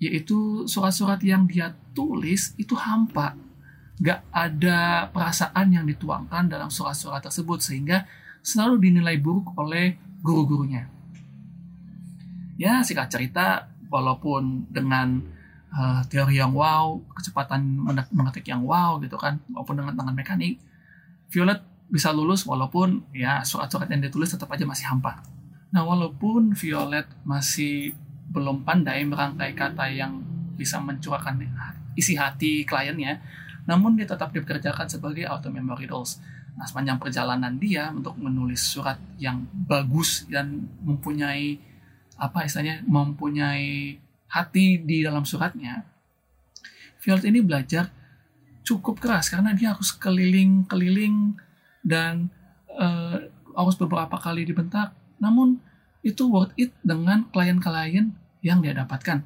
yaitu 0.00 0.64
surat-surat 0.64 1.20
yang 1.20 1.44
dia 1.44 1.76
tulis 1.92 2.56
itu 2.56 2.72
hampa. 2.72 3.36
Gak 4.00 4.24
ada 4.30 5.10
perasaan 5.10 5.74
yang 5.74 5.84
dituangkan 5.84 6.48
dalam 6.48 6.72
surat-surat 6.72 7.20
tersebut, 7.20 7.60
sehingga 7.60 8.08
selalu 8.42 8.90
dinilai 8.90 9.16
buruk 9.20 9.54
oleh 9.58 9.98
guru-gurunya. 10.22 10.88
Ya, 12.58 12.82
singkat 12.82 13.10
cerita, 13.12 13.70
walaupun 13.86 14.66
dengan 14.68 15.22
uh, 15.70 16.02
teori 16.10 16.42
yang 16.42 16.52
wow, 16.52 16.98
kecepatan 17.14 17.62
mengetik 18.10 18.48
yang 18.50 18.66
wow 18.66 18.98
gitu 18.98 19.14
kan, 19.14 19.38
maupun 19.46 19.78
dengan 19.78 19.94
tangan 19.94 20.14
mekanik, 20.14 20.58
Violet 21.28 21.60
bisa 21.88 22.12
lulus 22.12 22.44
walaupun 22.44 23.04
ya 23.16 23.40
surat-surat 23.44 23.88
yang 23.88 24.04
ditulis 24.04 24.28
tetap 24.28 24.48
aja 24.52 24.64
masih 24.68 24.88
hampa. 24.88 25.24
Nah, 25.72 25.84
walaupun 25.84 26.56
Violet 26.56 27.08
masih 27.24 27.92
belum 28.28 28.64
pandai 28.64 29.04
merangkai 29.04 29.56
kata 29.56 29.88
yang 29.88 30.20
bisa 30.56 30.80
mencurahkan 30.80 31.38
isi 31.96 32.16
hati 32.16 32.64
kliennya, 32.64 33.20
namun 33.64 33.96
dia 33.96 34.08
tetap 34.08 34.32
dikerjakan 34.32 34.88
sebagai 34.88 35.28
auto 35.28 35.48
memory 35.52 35.88
dolls. 35.88 36.20
Nah, 36.58 36.66
sepanjang 36.66 36.98
perjalanan 36.98 37.54
dia 37.54 37.94
untuk 37.94 38.18
menulis 38.18 38.58
surat 38.58 38.98
yang 39.14 39.46
bagus 39.46 40.26
dan 40.26 40.66
mempunyai 40.82 41.54
apa 42.18 42.42
istilahnya 42.42 42.82
mempunyai 42.82 43.94
hati 44.26 44.82
di 44.82 45.06
dalam 45.06 45.22
suratnya, 45.22 45.86
Violet 46.98 47.30
ini 47.30 47.40
belajar 47.46 47.94
cukup 48.66 48.98
keras 48.98 49.30
karena 49.30 49.54
dia 49.54 49.72
harus 49.72 49.94
keliling-keliling 49.94 51.38
dan 51.86 52.28
uh, 52.74 53.22
harus 53.54 53.76
beberapa 53.78 54.18
kali 54.18 54.42
dibentak. 54.42 54.92
Namun 55.22 55.62
itu 56.02 56.26
worth 56.26 56.52
it 56.58 56.74
dengan 56.82 57.30
klien-klien 57.30 58.12
yang 58.42 58.58
dia 58.58 58.74
dapatkan. 58.74 59.22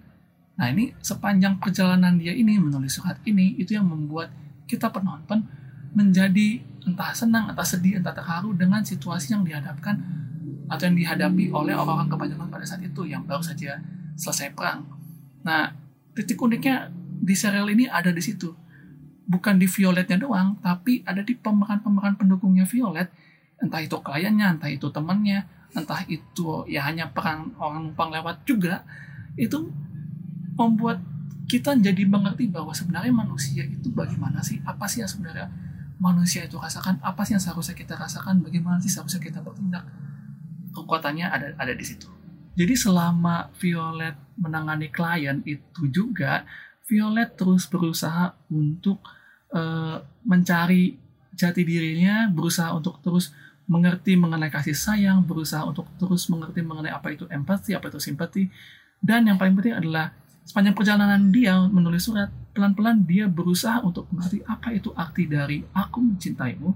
Nah 0.61 0.67
ini 0.69 0.93
sepanjang 1.01 1.59
perjalanan 1.59 2.21
dia 2.21 2.37
ini 2.37 2.61
menulis 2.61 3.01
surat 3.01 3.17
ini 3.25 3.57
itu 3.57 3.73
yang 3.73 3.89
membuat 3.89 4.29
kita 4.69 4.93
penonton 4.93 5.49
menjadi 5.97 6.61
entah 6.83 7.15
senang, 7.15 7.51
entah 7.51 7.67
sedih, 7.67 8.03
entah 8.03 8.15
terharu 8.15 8.55
dengan 8.55 8.83
situasi 8.83 9.35
yang 9.35 9.47
dihadapkan 9.47 9.99
atau 10.67 10.85
yang 10.89 10.97
dihadapi 10.99 11.53
oleh 11.53 11.77
orang-orang 11.77 12.09
kebanyakan 12.11 12.49
pada 12.49 12.65
saat 12.67 12.83
itu 12.83 13.05
yang 13.07 13.23
baru 13.29 13.45
saja 13.45 13.79
selesai 14.19 14.57
perang. 14.57 14.87
Nah, 15.47 15.75
titik 16.15 16.39
uniknya 16.39 16.91
di 17.23 17.35
serial 17.39 17.69
ini 17.71 17.87
ada 17.87 18.11
di 18.11 18.23
situ. 18.23 18.51
Bukan 19.23 19.57
di 19.57 19.71
Violetnya 19.71 20.19
doang, 20.19 20.59
tapi 20.59 21.07
ada 21.07 21.23
di 21.23 21.39
pemeran-pemeran 21.39 22.19
pendukungnya 22.19 22.67
Violet. 22.67 23.09
Entah 23.63 23.79
itu 23.79 23.95
kliennya, 24.03 24.59
entah 24.59 24.67
itu 24.67 24.91
temannya, 24.91 25.47
entah 25.73 26.03
itu 26.11 26.67
ya 26.67 26.83
hanya 26.85 27.07
perang 27.15 27.55
orang 27.63 27.91
numpang 27.91 28.11
lewat 28.11 28.43
juga. 28.43 28.83
Itu 29.39 29.71
membuat 30.59 31.01
kita 31.47 31.79
jadi 31.79 32.03
mengerti 32.09 32.51
bahwa 32.51 32.75
sebenarnya 32.75 33.15
manusia 33.15 33.63
itu 33.63 33.89
bagaimana 33.95 34.43
sih? 34.43 34.59
Apa 34.67 34.91
sih 34.91 35.01
yang 35.05 35.11
sebenarnya 35.11 35.47
manusia 36.03 36.43
itu 36.43 36.59
rasakan? 36.59 36.99
Apa 36.99 37.23
sih 37.23 37.39
yang 37.39 37.43
seharusnya 37.43 37.79
kita 37.79 37.95
rasakan? 37.95 38.43
Bagaimana 38.43 38.83
sih 38.83 38.91
seharusnya 38.91 39.23
kita 39.23 39.39
bertindak? 39.39 39.87
Kekuatannya 40.75 41.27
ada 41.31 41.47
ada 41.55 41.73
di 41.73 41.85
situ. 41.87 42.11
Jadi 42.59 42.75
selama 42.75 43.49
Violet 43.57 44.19
menangani 44.37 44.91
klien 44.91 45.41
itu 45.47 45.87
juga 45.89 46.43
Violet 46.91 47.39
terus 47.39 47.71
berusaha 47.71 48.35
untuk 48.51 49.01
uh, 49.55 50.03
mencari 50.27 50.99
jati 51.33 51.63
dirinya, 51.65 52.29
berusaha 52.29 52.75
untuk 52.77 53.01
terus 53.01 53.33
mengerti 53.71 54.19
mengenai 54.19 54.53
kasih 54.53 54.77
sayang, 54.77 55.25
berusaha 55.25 55.65
untuk 55.65 55.89
terus 55.97 56.29
mengerti 56.29 56.61
mengenai 56.61 56.93
apa 56.93 57.15
itu 57.15 57.25
empati, 57.31 57.73
apa 57.73 57.89
itu 57.89 58.03
simpati, 58.03 58.51
dan 59.01 59.25
yang 59.25 59.41
paling 59.41 59.57
penting 59.57 59.79
adalah 59.79 60.13
sepanjang 60.43 60.75
perjalanan 60.75 61.31
dia 61.31 61.57
menulis 61.71 62.07
surat, 62.07 62.31
pelan-pelan 62.53 63.07
dia 63.07 63.31
berusaha 63.31 63.81
untuk 63.81 64.11
mengerti 64.13 64.45
apa 64.45 64.75
itu 64.75 64.93
arti 64.93 65.25
dari 65.25 65.65
aku 65.73 65.99
mencintaimu 66.03 66.71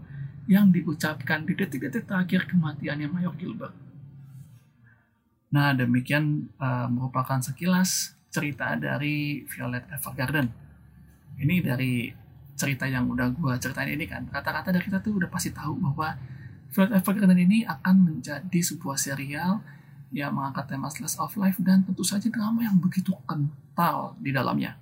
yang 0.47 0.71
diucapkan 0.71 1.43
di 1.43 1.59
detik-detik 1.59 2.07
terakhir 2.07 2.47
kematiannya 2.47 3.11
Mayor 3.11 3.35
Gilbert. 3.35 3.75
Nah, 5.51 5.75
demikian 5.75 6.51
uh, 6.59 6.87
merupakan 6.91 7.39
sekilas 7.43 8.15
cerita 8.31 8.75
dari 8.79 9.43
Violet 9.47 9.87
Evergarden. 9.91 10.47
Ini 11.37 11.55
dari 11.63 12.11
cerita 12.57 12.89
yang 12.89 13.11
udah 13.13 13.29
gue 13.35 13.55
ceritain 13.61 13.93
ini 13.93 14.09
kan, 14.09 14.25
kata-kata 14.33 14.73
dari 14.73 14.85
kita 14.87 15.05
tuh 15.05 15.21
udah 15.21 15.29
pasti 15.29 15.53
tahu 15.53 15.77
bahwa 15.77 16.17
Violet 16.73 16.95
Evergarden 17.03 17.41
ini 17.41 17.67
akan 17.67 17.95
menjadi 18.07 18.61
sebuah 18.63 18.97
serial 18.97 19.61
yang 20.15 20.35
mengangkat 20.35 20.71
tema 20.71 20.87
slice 20.91 21.19
of 21.19 21.35
life 21.39 21.59
dan 21.63 21.83
tentu 21.83 22.07
saja 22.07 22.31
drama 22.31 22.63
yang 22.63 22.79
begitu 22.79 23.11
kental 23.27 24.15
di 24.23 24.31
dalamnya. 24.31 24.79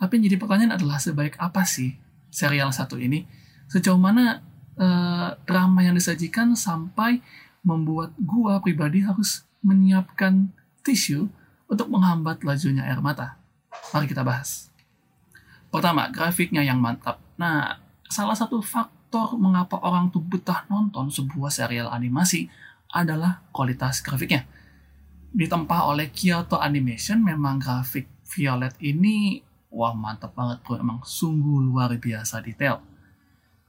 Tapi 0.00 0.16
yang 0.16 0.32
jadi 0.32 0.36
pertanyaan 0.40 0.80
adalah 0.80 0.96
sebaik 0.96 1.36
apa 1.36 1.64
sih 1.68 1.96
serial 2.32 2.72
satu 2.72 2.96
ini? 2.96 3.28
Sejauh 3.68 4.00
mana 4.00 4.40
uh, 4.80 5.36
drama 5.44 5.84
yang 5.84 5.92
disajikan 5.92 6.56
sampai 6.56 7.20
membuat 7.60 8.16
gua 8.16 8.64
pribadi 8.64 9.04
harus 9.04 9.44
menyiapkan 9.60 10.48
tisu 10.80 11.28
untuk 11.68 11.92
menghambat 11.92 12.40
lajunya 12.40 12.88
air 12.88 12.98
mata. 13.04 13.36
Mari 13.92 14.08
kita 14.08 14.24
bahas. 14.24 14.72
Pertama, 15.70 16.10
grafiknya 16.10 16.66
yang 16.66 16.82
mantap. 16.82 17.22
Nah, 17.38 17.78
salah 18.10 18.34
satu 18.34 18.58
faktor 18.58 19.38
mengapa 19.38 19.78
orang 19.84 20.10
tuh 20.10 20.18
betah 20.18 20.66
nonton 20.66 21.12
sebuah 21.12 21.52
serial 21.52 21.92
animasi 21.94 22.50
adalah 22.90 23.46
kualitas 23.54 24.02
grafiknya. 24.02 24.46
Ditempa 25.30 25.86
oleh 25.86 26.10
Kyoto 26.10 26.58
Animation, 26.58 27.22
memang 27.22 27.62
grafik 27.62 28.10
Violet 28.30 28.74
ini 28.82 29.42
wah 29.70 29.94
mantap 29.94 30.34
banget 30.34 30.58
bro, 30.66 30.78
emang 30.78 30.98
sungguh 31.06 31.62
luar 31.62 31.94
biasa 31.94 32.42
detail. 32.42 32.82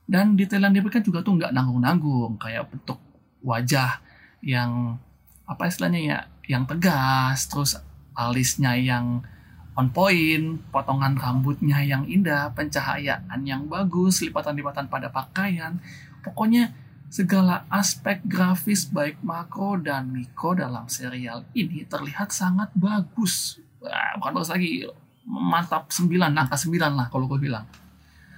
Dan 0.09 0.33
detail 0.33 0.65
yang 0.65 0.73
diberikan 0.75 1.05
juga 1.05 1.21
tuh 1.21 1.37
nggak 1.37 1.53
nanggung-nanggung, 1.53 2.41
kayak 2.41 2.67
bentuk 2.73 2.97
wajah 3.45 4.01
yang 4.41 4.97
apa 5.45 5.69
istilahnya 5.69 6.01
ya, 6.01 6.19
yang 6.49 6.63
tegas, 6.65 7.45
terus 7.47 7.77
alisnya 8.17 8.75
yang 8.75 9.21
on 9.77 9.87
point, 9.93 10.59
potongan 10.73 11.15
rambutnya 11.15 11.79
yang 11.85 12.03
indah, 12.09 12.51
pencahayaan 12.51 13.39
yang 13.47 13.69
bagus, 13.71 14.19
lipatan-lipatan 14.25 14.91
pada 14.91 15.07
pakaian. 15.13 15.79
Pokoknya 16.21 16.75
segala 17.11 17.67
aspek 17.67 18.23
grafis 18.23 18.87
baik 18.87 19.19
Mako 19.19 19.83
dan 19.83 20.07
Miko 20.15 20.55
dalam 20.55 20.87
serial 20.87 21.43
ini 21.51 21.83
terlihat 21.83 22.31
sangat 22.31 22.71
bagus. 22.71 23.59
Wah, 23.83 24.15
bukan 24.15 24.31
bagus 24.39 24.47
lagi, 24.55 24.87
mantap 25.27 25.91
9, 25.91 26.07
angka 26.07 26.55
9 26.55 26.79
lah 26.79 27.11
kalau 27.11 27.27
gue 27.27 27.51
bilang. 27.51 27.67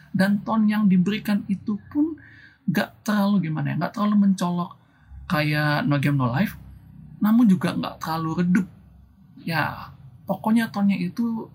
Dan 0.09 0.41
tone 0.41 0.65
yang 0.65 0.89
diberikan 0.89 1.45
itu 1.45 1.77
pun 1.93 2.17
gak 2.65 3.05
terlalu 3.05 3.45
gimana 3.45 3.77
ya, 3.77 3.85
gak 3.85 3.93
terlalu 3.93 4.25
mencolok 4.25 4.73
kayak 5.29 5.85
No 5.85 6.01
Game 6.01 6.17
No 6.17 6.33
Life, 6.33 6.57
namun 7.21 7.45
juga 7.45 7.77
gak 7.77 8.01
terlalu 8.01 8.41
redup. 8.41 8.67
Ya, 9.45 9.93
pokoknya 10.25 10.73
tone-nya 10.73 10.97
itu 10.97 11.45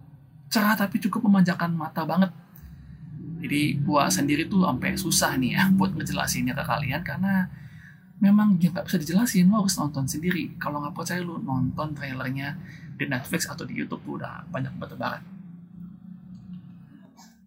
cerah 0.55 0.79
tapi 0.79 1.03
cukup 1.03 1.27
memanjakan 1.27 1.75
mata 1.75 2.07
banget 2.07 2.31
jadi 3.38 3.78
gua 3.83 4.11
sendiri 4.11 4.50
tuh 4.50 4.66
sampai 4.66 4.99
susah 4.99 5.38
nih 5.38 5.54
ya 5.54 5.64
buat 5.78 5.95
ngejelasinnya 5.95 6.54
ke 6.54 6.64
kalian 6.66 7.02
karena 7.07 7.47
memang 8.18 8.59
ya 8.59 8.75
nggak 8.75 8.87
bisa 8.90 8.99
dijelasin 8.99 9.47
lo 9.47 9.62
harus 9.62 9.78
nonton 9.78 10.04
sendiri. 10.11 10.59
Kalau 10.59 10.83
nggak 10.83 10.95
percaya 10.95 11.23
lu 11.23 11.38
nonton 11.38 11.95
trailernya 11.95 12.59
di 12.99 13.07
Netflix 13.07 13.47
atau 13.47 13.62
di 13.62 13.78
YouTube 13.78 14.02
tuh 14.02 14.18
udah 14.18 14.42
banyak 14.50 14.75
bertebaran 14.75 15.38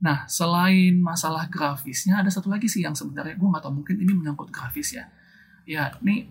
nah 0.02 0.26
selain 0.26 0.98
masalah 0.98 1.46
grafisnya 1.46 2.18
ada 2.18 2.34
satu 2.34 2.50
lagi 2.50 2.66
sih 2.66 2.82
yang 2.82 2.98
sebenarnya 2.98 3.38
gue 3.38 3.46
nggak 3.46 3.62
tahu 3.62 3.86
mungkin 3.86 4.02
ini 4.02 4.18
menyangkut 4.18 4.50
grafis 4.50 4.98
ya. 4.98 5.06
Ya 5.70 5.94
ini 6.02 6.26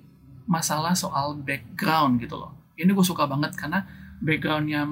masalah 0.51 0.91
soal 0.99 1.39
background 1.39 2.19
gitu 2.19 2.35
loh. 2.35 2.51
Ini 2.75 2.91
gue 2.91 3.07
suka 3.07 3.31
banget 3.31 3.55
karena 3.55 3.87
backgroundnya 4.19 4.91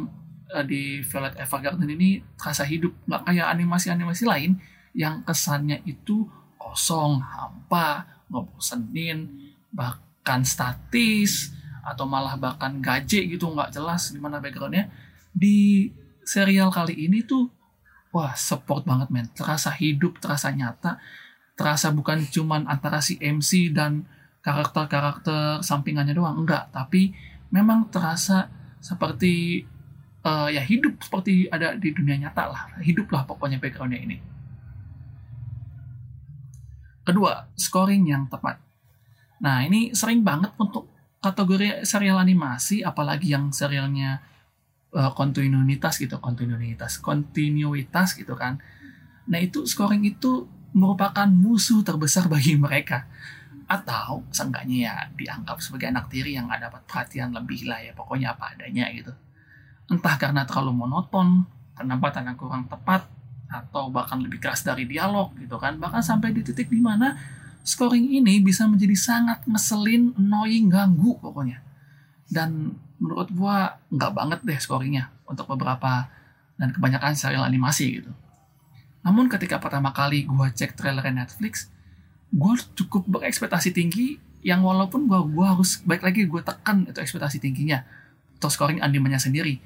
uh, 0.53 0.65
di 0.65 1.05
Violet 1.05 1.37
Evergarden 1.37 1.89
ini 1.89 2.23
terasa 2.37 2.65
hidup. 2.65 2.93
Nggak 3.09 3.23
kayak 3.29 3.47
animasi-animasi 3.59 4.25
lain 4.25 4.61
yang 4.97 5.23
kesannya 5.23 5.85
itu 5.85 6.27
kosong 6.59 7.21
hampa 7.23 8.05
ngebosenin 8.29 9.49
bahkan 9.73 10.45
statis 10.45 11.55
atau 11.85 12.05
malah 12.05 12.37
bahkan 12.37 12.83
gaje 12.85 13.25
gitu 13.25 13.49
nggak 13.49 13.73
jelas 13.73 14.13
di 14.13 14.21
mana 14.21 14.41
backgroundnya. 14.41 14.89
Di 15.33 15.89
serial 16.25 16.69
kali 16.69 17.09
ini 17.09 17.25
tuh 17.25 17.49
wah 18.13 18.37
support 18.37 18.85
banget 18.85 19.09
men. 19.09 19.29
Terasa 19.33 19.73
hidup 19.73 20.21
terasa 20.21 20.53
nyata. 20.53 21.01
Terasa 21.59 21.91
bukan 21.91 22.23
cuman 22.29 22.71
antara 22.71 23.03
si 23.03 23.19
MC 23.19 23.75
dan 23.75 24.07
karakter-karakter 24.45 25.65
sampingannya 25.65 26.15
doang 26.15 26.45
enggak. 26.45 26.71
Tapi 26.71 27.13
memang 27.51 27.89
terasa 27.89 28.53
seperti 28.79 29.65
uh, 30.25 30.49
ya 30.51 30.63
hidup 30.65 30.99
seperti 31.03 31.47
ada 31.51 31.77
di 31.77 31.93
dunia 31.95 32.17
nyata 32.19 32.45
lah. 32.51 32.63
Hiduplah 32.83 33.29
pokoknya 33.29 33.63
backgroundnya 33.63 34.01
ini. 34.01 34.17
Kedua 37.05 37.49
scoring 37.57 38.05
yang 38.09 38.25
tepat. 38.29 38.61
Nah 39.41 39.63
ini 39.65 39.95
sering 39.95 40.21
banget 40.27 40.53
untuk 40.59 40.91
kategori 41.19 41.83
serial 41.83 42.19
animasi 42.21 42.87
apalagi 42.87 43.35
yang 43.35 43.51
serialnya 43.51 44.23
uh, 44.95 45.11
kontinuitas 45.15 45.99
gitu 45.99 46.23
kontinuitas 46.23 47.01
kontinuitas 47.01 48.19
gitu 48.19 48.35
kan. 48.35 48.61
Nah 49.29 49.39
itu 49.41 49.65
scoring 49.65 50.05
itu 50.05 50.49
merupakan 50.77 51.27
musuh 51.29 51.81
terbesar 51.81 52.29
bagi 52.35 52.59
mereka. 52.59 53.09
Atau 53.69 54.25
seenggaknya 54.33 54.77
ya 54.81 54.95
dianggap 55.13 55.61
sebagai 55.61 55.93
anak 55.93 56.09
tiri 56.09 56.33
yang 56.33 56.49
nggak 56.49 56.73
dapat 56.73 56.83
perhatian 56.89 57.37
lebih 57.37 57.69
lah 57.69 57.77
ya 57.85 57.93
pokoknya 57.93 58.33
apa 58.33 58.57
adanya 58.57 58.89
gitu 58.97 59.13
entah 59.89 60.15
karena 60.21 60.45
terlalu 60.45 60.85
monoton, 60.85 61.49
penempatan 61.73 62.29
yang 62.29 62.37
kurang 62.37 62.69
tepat, 62.69 63.09
atau 63.49 63.89
bahkan 63.89 64.21
lebih 64.21 64.39
keras 64.39 64.61
dari 64.61 64.85
dialog 64.85 65.33
gitu 65.41 65.57
kan. 65.57 65.81
Bahkan 65.81 66.05
sampai 66.05 66.37
di 66.37 66.45
titik 66.45 66.69
di 66.69 66.85
mana 66.85 67.17
scoring 67.65 68.21
ini 68.21 68.45
bisa 68.45 68.69
menjadi 68.69 68.93
sangat 68.95 69.49
ngeselin, 69.49 70.13
annoying, 70.21 70.69
ganggu 70.69 71.17
pokoknya. 71.17 71.65
Dan 72.29 72.77
menurut 73.01 73.33
gua 73.33 73.81
nggak 73.89 74.13
banget 74.13 74.41
deh 74.45 74.59
scoringnya 74.61 75.09
untuk 75.25 75.49
beberapa 75.49 76.13
dan 76.61 76.69
kebanyakan 76.77 77.17
serial 77.17 77.49
animasi 77.49 78.05
gitu. 78.05 78.13
Namun 79.01 79.33
ketika 79.33 79.57
pertama 79.57 79.97
kali 79.97 80.29
gua 80.29 80.53
cek 80.53 80.77
trailer 80.77 81.09
Netflix, 81.09 81.73
gua 82.29 82.61
cukup 82.77 83.09
berekspektasi 83.09 83.73
tinggi 83.73 84.21
yang 84.45 84.61
walaupun 84.61 85.09
gua 85.09 85.25
gua 85.25 85.57
harus 85.57 85.81
baik 85.89 86.05
lagi 86.05 86.29
gue 86.29 86.39
tekan 86.45 86.87
itu 86.87 86.95
ekspektasi 86.95 87.43
tingginya 87.43 87.83
atau 88.39 88.47
scoring 88.47 88.79
animenya 88.79 89.19
sendiri 89.19 89.59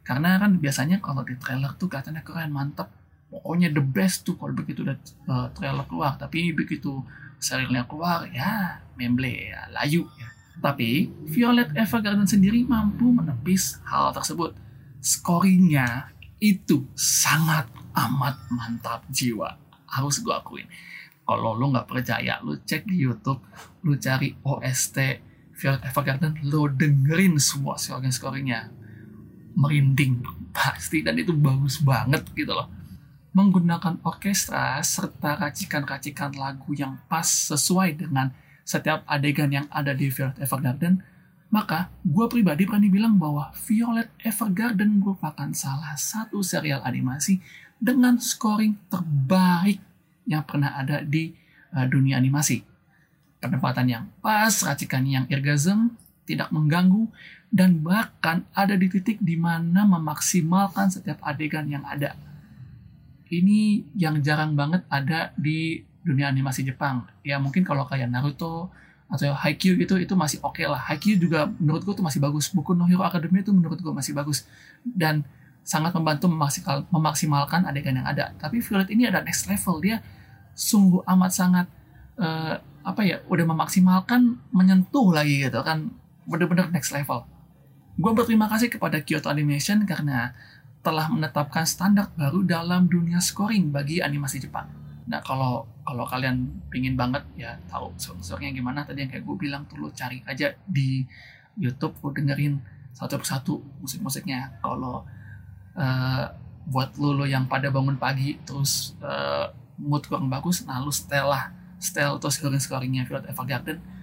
karena 0.00 0.40
kan 0.40 0.56
biasanya 0.56 0.98
kalau 0.98 1.22
di 1.22 1.36
trailer 1.36 1.76
tuh 1.76 1.88
katanya 1.90 2.24
keren 2.24 2.52
mantep. 2.52 2.88
Pokoknya 3.30 3.70
the 3.70 3.84
best 3.84 4.26
tuh 4.26 4.34
kalau 4.34 4.50
begitu 4.50 4.82
udah 4.82 4.98
uh, 5.30 5.46
trailer 5.54 5.86
keluar. 5.86 6.18
Tapi 6.18 6.50
begitu 6.50 7.04
serialnya 7.38 7.86
keluar 7.86 8.26
ya 8.26 8.82
memble 8.98 9.30
ya 9.30 9.70
layu 9.70 10.08
ya. 10.18 10.28
Tapi 10.60 11.08
Violet 11.30 11.72
Evergarden 11.72 12.28
sendiri 12.28 12.66
mampu 12.66 13.08
menepis 13.14 13.80
hal 13.86 14.12
tersebut. 14.12 14.52
Scoringnya 15.00 16.12
itu 16.42 16.84
sangat 16.98 17.70
amat 17.96 18.36
mantap 18.52 19.06
jiwa. 19.08 19.56
Harus 19.88 20.20
gue 20.20 20.34
akuin. 20.34 20.66
Kalau 21.24 21.54
lo 21.54 21.70
nggak 21.70 21.86
percaya 21.86 22.42
lo 22.42 22.58
cek 22.58 22.90
di 22.90 23.06
YouTube 23.06 23.40
lo 23.86 23.94
cari 23.94 24.34
OST 24.42 24.98
Violet 25.54 25.82
Evergarden 25.86 26.34
lo 26.50 26.66
dengerin 26.66 27.38
semua 27.38 27.78
scoring 27.78 28.10
scoringnya 28.10 28.79
merinding 29.60 30.24
pasti 30.56 31.04
dan 31.04 31.20
itu 31.20 31.36
bagus 31.36 31.84
banget 31.84 32.24
gitu 32.32 32.56
loh 32.56 32.80
menggunakan 33.30 34.02
orkestra 34.02 34.82
serta 34.82 35.38
racikan-racikan 35.38 36.34
lagu 36.34 36.74
yang 36.74 36.98
pas 37.06 37.26
sesuai 37.26 38.02
dengan 38.02 38.34
setiap 38.66 39.06
adegan 39.06 39.50
yang 39.50 39.66
ada 39.70 39.94
di 39.94 40.10
Violet 40.10 40.38
Evergarden, 40.42 41.02
maka 41.50 41.90
gue 42.06 42.26
pribadi 42.30 42.66
berani 42.66 42.90
bilang 42.90 43.18
bahwa 43.18 43.50
Violet 43.66 44.10
Evergarden 44.22 45.02
merupakan 45.02 45.50
salah 45.54 45.94
satu 45.94 46.42
serial 46.42 46.82
animasi 46.82 47.42
dengan 47.78 48.18
scoring 48.18 48.78
terbaik 48.90 49.82
yang 50.26 50.46
pernah 50.46 50.78
ada 50.78 51.02
di 51.02 51.34
uh, 51.74 51.86
dunia 51.86 52.18
animasi. 52.18 52.62
Penempatan 53.40 53.88
yang 53.88 54.04
pas, 54.20 54.52
racikan 54.62 55.02
yang 55.06 55.24
irgasm, 55.26 55.96
tidak 56.30 56.54
mengganggu, 56.54 57.10
dan 57.50 57.82
bahkan 57.82 58.46
ada 58.54 58.78
di 58.78 58.86
titik 58.86 59.18
di 59.18 59.34
mana 59.34 59.82
memaksimalkan 59.82 60.94
setiap 60.94 61.18
adegan 61.26 61.66
yang 61.66 61.82
ada. 61.82 62.14
Ini 63.30 63.90
yang 63.98 64.22
jarang 64.22 64.54
banget 64.54 64.86
ada 64.86 65.34
di 65.34 65.82
dunia 66.06 66.30
animasi 66.30 66.62
Jepang. 66.62 67.06
Ya 67.26 67.42
mungkin 67.42 67.66
kalau 67.66 67.86
kayak 67.86 68.10
Naruto 68.10 68.70
atau 69.10 69.34
Haikyuu 69.34 69.74
gitu 69.82 69.98
itu 69.98 70.14
masih 70.14 70.38
oke 70.42 70.62
okay 70.62 70.66
lah. 70.70 70.78
Haikyuu 70.78 71.18
juga 71.18 71.50
menurut 71.58 71.82
gue 71.82 71.94
tuh 71.94 72.06
masih 72.06 72.22
bagus. 72.22 72.50
Buku 72.50 72.74
No 72.74 72.86
Hero 72.86 73.02
Academia 73.02 73.42
itu 73.42 73.50
menurut 73.50 73.78
gue 73.78 73.90
masih 73.90 74.14
bagus 74.14 74.46
dan 74.82 75.26
sangat 75.66 75.94
membantu 75.94 76.26
memaksimal, 76.30 76.86
memaksimalkan 76.90 77.66
adegan 77.66 77.98
yang 77.98 78.06
ada. 78.06 78.34
Tapi 78.38 78.62
Violet 78.62 78.90
ini 78.90 79.06
ada 79.10 79.22
next 79.22 79.46
level 79.50 79.82
dia 79.82 80.02
sungguh 80.54 81.02
amat 81.06 81.30
sangat 81.30 81.66
uh, 82.18 82.58
apa 82.80 83.02
ya 83.04 83.20
udah 83.28 83.44
memaksimalkan 83.44 84.40
menyentuh 84.50 85.12
lagi 85.12 85.44
gitu 85.44 85.60
kan 85.60 85.92
bener-bener 86.30 86.70
next 86.70 86.94
level 86.94 87.26
Gue 88.00 88.12
berterima 88.16 88.48
kasih 88.48 88.72
kepada 88.72 89.04
Kyoto 89.04 89.28
Animation 89.28 89.84
karena 89.84 90.32
telah 90.80 91.12
menetapkan 91.12 91.68
standar 91.68 92.08
baru 92.16 92.40
dalam 92.40 92.88
dunia 92.88 93.20
scoring 93.20 93.68
bagi 93.68 94.00
animasi 94.00 94.40
Jepang. 94.40 94.64
Nah 95.04 95.20
kalau 95.20 95.68
kalau 95.84 96.08
kalian 96.08 96.48
pingin 96.72 96.96
banget 96.96 97.20
ya 97.36 97.60
tahu 97.68 97.92
scoringnya 98.00 98.56
gimana 98.56 98.88
tadi 98.88 99.04
yang 99.04 99.12
kayak 99.12 99.24
gue 99.28 99.36
bilang 99.36 99.68
tuh 99.68 99.76
lo 99.76 99.92
cari 99.92 100.24
aja 100.24 100.56
di 100.64 101.04
YouTube 101.60 101.92
lo 102.00 102.08
dengerin 102.16 102.56
satu 102.96 103.20
persatu 103.20 103.60
musik-musiknya. 103.84 104.64
Kalau 104.64 105.04
uh, 105.76 106.24
buat 106.72 106.96
lo 106.96 107.12
lo 107.20 107.28
yang 107.28 107.44
pada 107.52 107.68
bangun 107.68 108.00
pagi 108.00 108.40
terus 108.48 108.96
uh, 109.04 109.52
mood 109.76 110.08
kurang 110.08 110.32
bagus, 110.32 110.64
nah 110.64 110.80
lo 110.80 110.88
setel 110.88 111.28
lah, 111.28 111.52
setel 111.76 112.16
terus 112.16 112.40
scoring-scoringnya 112.40 113.04
Violet 113.04 113.28
Evergarden 113.28 113.99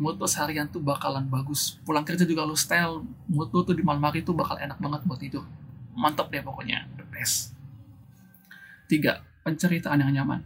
mood 0.00 0.16
lo 0.16 0.24
seharian 0.24 0.64
tuh 0.64 0.80
bakalan 0.80 1.28
bagus. 1.28 1.76
Pulang 1.84 2.08
kerja 2.08 2.24
juga 2.24 2.48
lo 2.48 2.56
style 2.56 3.04
mood 3.28 3.52
lo 3.52 3.60
tuh 3.60 3.76
di 3.76 3.84
malam 3.84 4.00
hari 4.00 4.24
tuh 4.24 4.32
bakal 4.32 4.56
enak 4.56 4.80
banget 4.80 5.00
buat 5.04 5.20
tidur. 5.20 5.44
Mantap 5.92 6.32
deh 6.32 6.40
pokoknya. 6.40 6.88
The 6.96 7.04
best. 7.12 7.52
Tiga 8.88 9.20
penceritaan 9.44 10.00
yang 10.00 10.24
nyaman. 10.24 10.40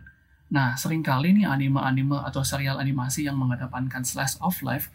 Nah 0.51 0.75
sering 0.75 1.07
kali 1.07 1.31
nih 1.39 1.47
anime-anime 1.47 2.19
atau 2.27 2.43
serial 2.43 2.83
animasi 2.83 3.31
yang 3.31 3.39
mengedepankan 3.39 4.03
slice 4.03 4.35
of 4.43 4.59
life 4.67 4.91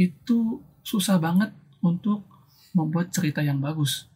itu 0.00 0.64
susah 0.80 1.20
banget 1.20 1.52
untuk 1.84 2.24
membuat 2.72 3.12
cerita 3.12 3.44
yang 3.44 3.60
bagus. 3.60 4.08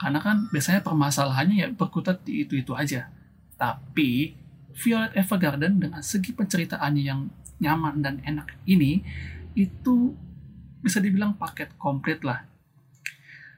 Karena 0.00 0.20
kan 0.24 0.48
biasanya 0.48 0.80
permasalahannya 0.80 1.56
ya 1.60 1.68
berkutat 1.76 2.24
di 2.24 2.48
itu-itu 2.48 2.72
aja. 2.72 3.12
Tapi 3.60 4.32
Violet 4.76 5.16
Evergarden 5.16 5.80
dengan 5.80 6.04
segi 6.04 6.36
penceritaannya 6.36 7.02
yang 7.04 7.28
nyaman 7.60 8.04
dan 8.04 8.20
enak 8.24 8.52
ini 8.68 9.00
itu 9.56 10.12
bisa 10.84 11.00
dibilang 11.00 11.34
paket 11.34 11.74
komplit 11.80 12.22
lah. 12.22 12.44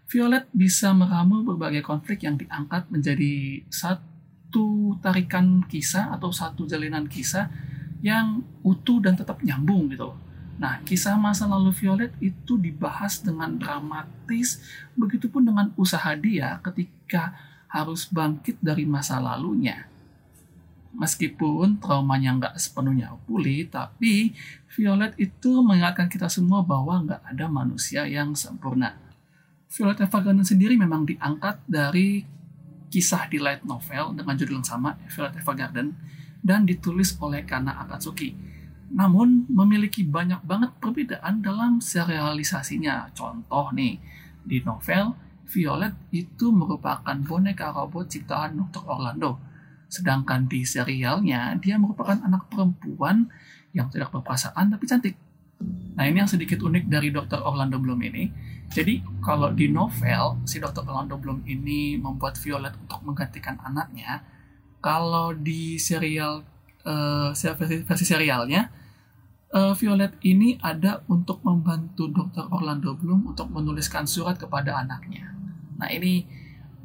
Violet 0.08 0.48
bisa 0.56 0.96
meramu 0.96 1.44
berbagai 1.44 1.84
konflik 1.84 2.24
yang 2.24 2.40
diangkat 2.40 2.88
menjadi 2.88 3.60
satu 3.68 4.96
tarikan 5.04 5.60
kisah 5.68 6.08
atau 6.16 6.32
satu 6.32 6.64
jalinan 6.64 7.04
kisah 7.04 7.52
yang 8.00 8.40
utuh 8.64 9.04
dan 9.04 9.18
tetap 9.18 9.44
nyambung 9.44 9.92
gitu. 9.92 10.16
Nah, 10.58 10.82
kisah 10.82 11.14
masa 11.14 11.46
lalu 11.46 11.70
Violet 11.70 12.10
itu 12.18 12.58
dibahas 12.58 13.22
dengan 13.22 13.54
dramatis, 13.60 14.58
begitupun 14.98 15.46
dengan 15.46 15.70
usaha 15.78 16.16
dia 16.18 16.58
ketika 16.64 17.36
harus 17.70 18.08
bangkit 18.10 18.58
dari 18.58 18.88
masa 18.88 19.20
lalunya. 19.22 19.86
Meskipun 20.96 21.78
traumanya 21.82 22.36
nggak 22.38 22.54
sepenuhnya 22.56 23.12
pulih, 23.28 23.68
tapi 23.68 24.32
Violet 24.72 25.12
itu 25.20 25.60
mengingatkan 25.60 26.08
kita 26.08 26.30
semua 26.32 26.64
bahwa 26.64 27.04
nggak 27.04 27.22
ada 27.28 27.46
manusia 27.48 28.08
yang 28.08 28.32
sempurna. 28.32 28.96
Violet 29.68 30.00
Evergarden 30.00 30.46
sendiri 30.46 30.80
memang 30.80 31.04
diangkat 31.04 31.60
dari 31.68 32.24
kisah 32.88 33.28
di 33.28 33.36
light 33.36 33.68
novel 33.68 34.16
dengan 34.16 34.32
judul 34.32 34.64
yang 34.64 34.68
sama, 34.68 34.96
Violet 35.12 35.36
Evergarden, 35.36 35.92
dan 36.40 36.64
ditulis 36.64 37.20
oleh 37.20 37.44
Kana 37.44 37.76
Akatsuki 37.84 38.48
namun 38.88 39.44
memiliki 39.52 40.00
banyak 40.00 40.40
banget 40.48 40.72
perbedaan 40.80 41.44
dalam 41.44 41.84
serialisasinya. 41.84 43.12
Contoh 43.12 43.68
nih, 43.76 44.00
di 44.44 44.64
novel, 44.64 45.12
Violet 45.48 45.96
itu 46.12 46.52
merupakan 46.52 47.16
boneka 47.16 47.72
robot 47.72 48.08
ciptaan 48.08 48.56
Dr. 48.56 48.84
Orlando. 48.84 49.40
Sedangkan 49.88 50.44
di 50.46 50.68
serialnya, 50.68 51.56
dia 51.56 51.80
merupakan 51.80 52.20
anak 52.20 52.52
perempuan 52.52 53.32
yang 53.72 53.88
tidak 53.88 54.12
berperasaan 54.12 54.68
tapi 54.72 54.84
cantik. 54.84 55.16
Nah 55.98 56.06
ini 56.06 56.22
yang 56.22 56.30
sedikit 56.30 56.62
unik 56.62 56.86
dari 56.86 57.10
Dr. 57.10 57.42
Orlando 57.42 57.82
Bloom 57.82 57.98
ini. 58.06 58.30
Jadi 58.68 59.02
kalau 59.24 59.50
di 59.50 59.66
novel, 59.72 60.44
si 60.44 60.60
Dr. 60.62 60.86
Orlando 60.86 61.18
Bloom 61.18 61.42
ini 61.48 61.98
membuat 61.98 62.38
Violet 62.38 62.76
untuk 62.78 63.02
menggantikan 63.02 63.58
anaknya. 63.64 64.22
Kalau 64.78 65.34
di 65.34 65.80
serial 65.80 66.46
uh, 66.86 67.34
versi, 67.34 67.82
versi 67.82 68.04
serialnya, 68.06 68.70
uh, 69.50 69.74
Violet 69.74 70.14
ini 70.22 70.54
ada 70.62 71.02
untuk 71.10 71.42
membantu 71.42 72.06
Dr. 72.12 72.46
Orlando 72.54 72.94
Bloom 72.94 73.34
untuk 73.34 73.50
menuliskan 73.50 74.06
surat 74.06 74.38
kepada 74.38 74.78
anaknya. 74.78 75.34
Nah 75.80 75.88
ini 75.90 76.22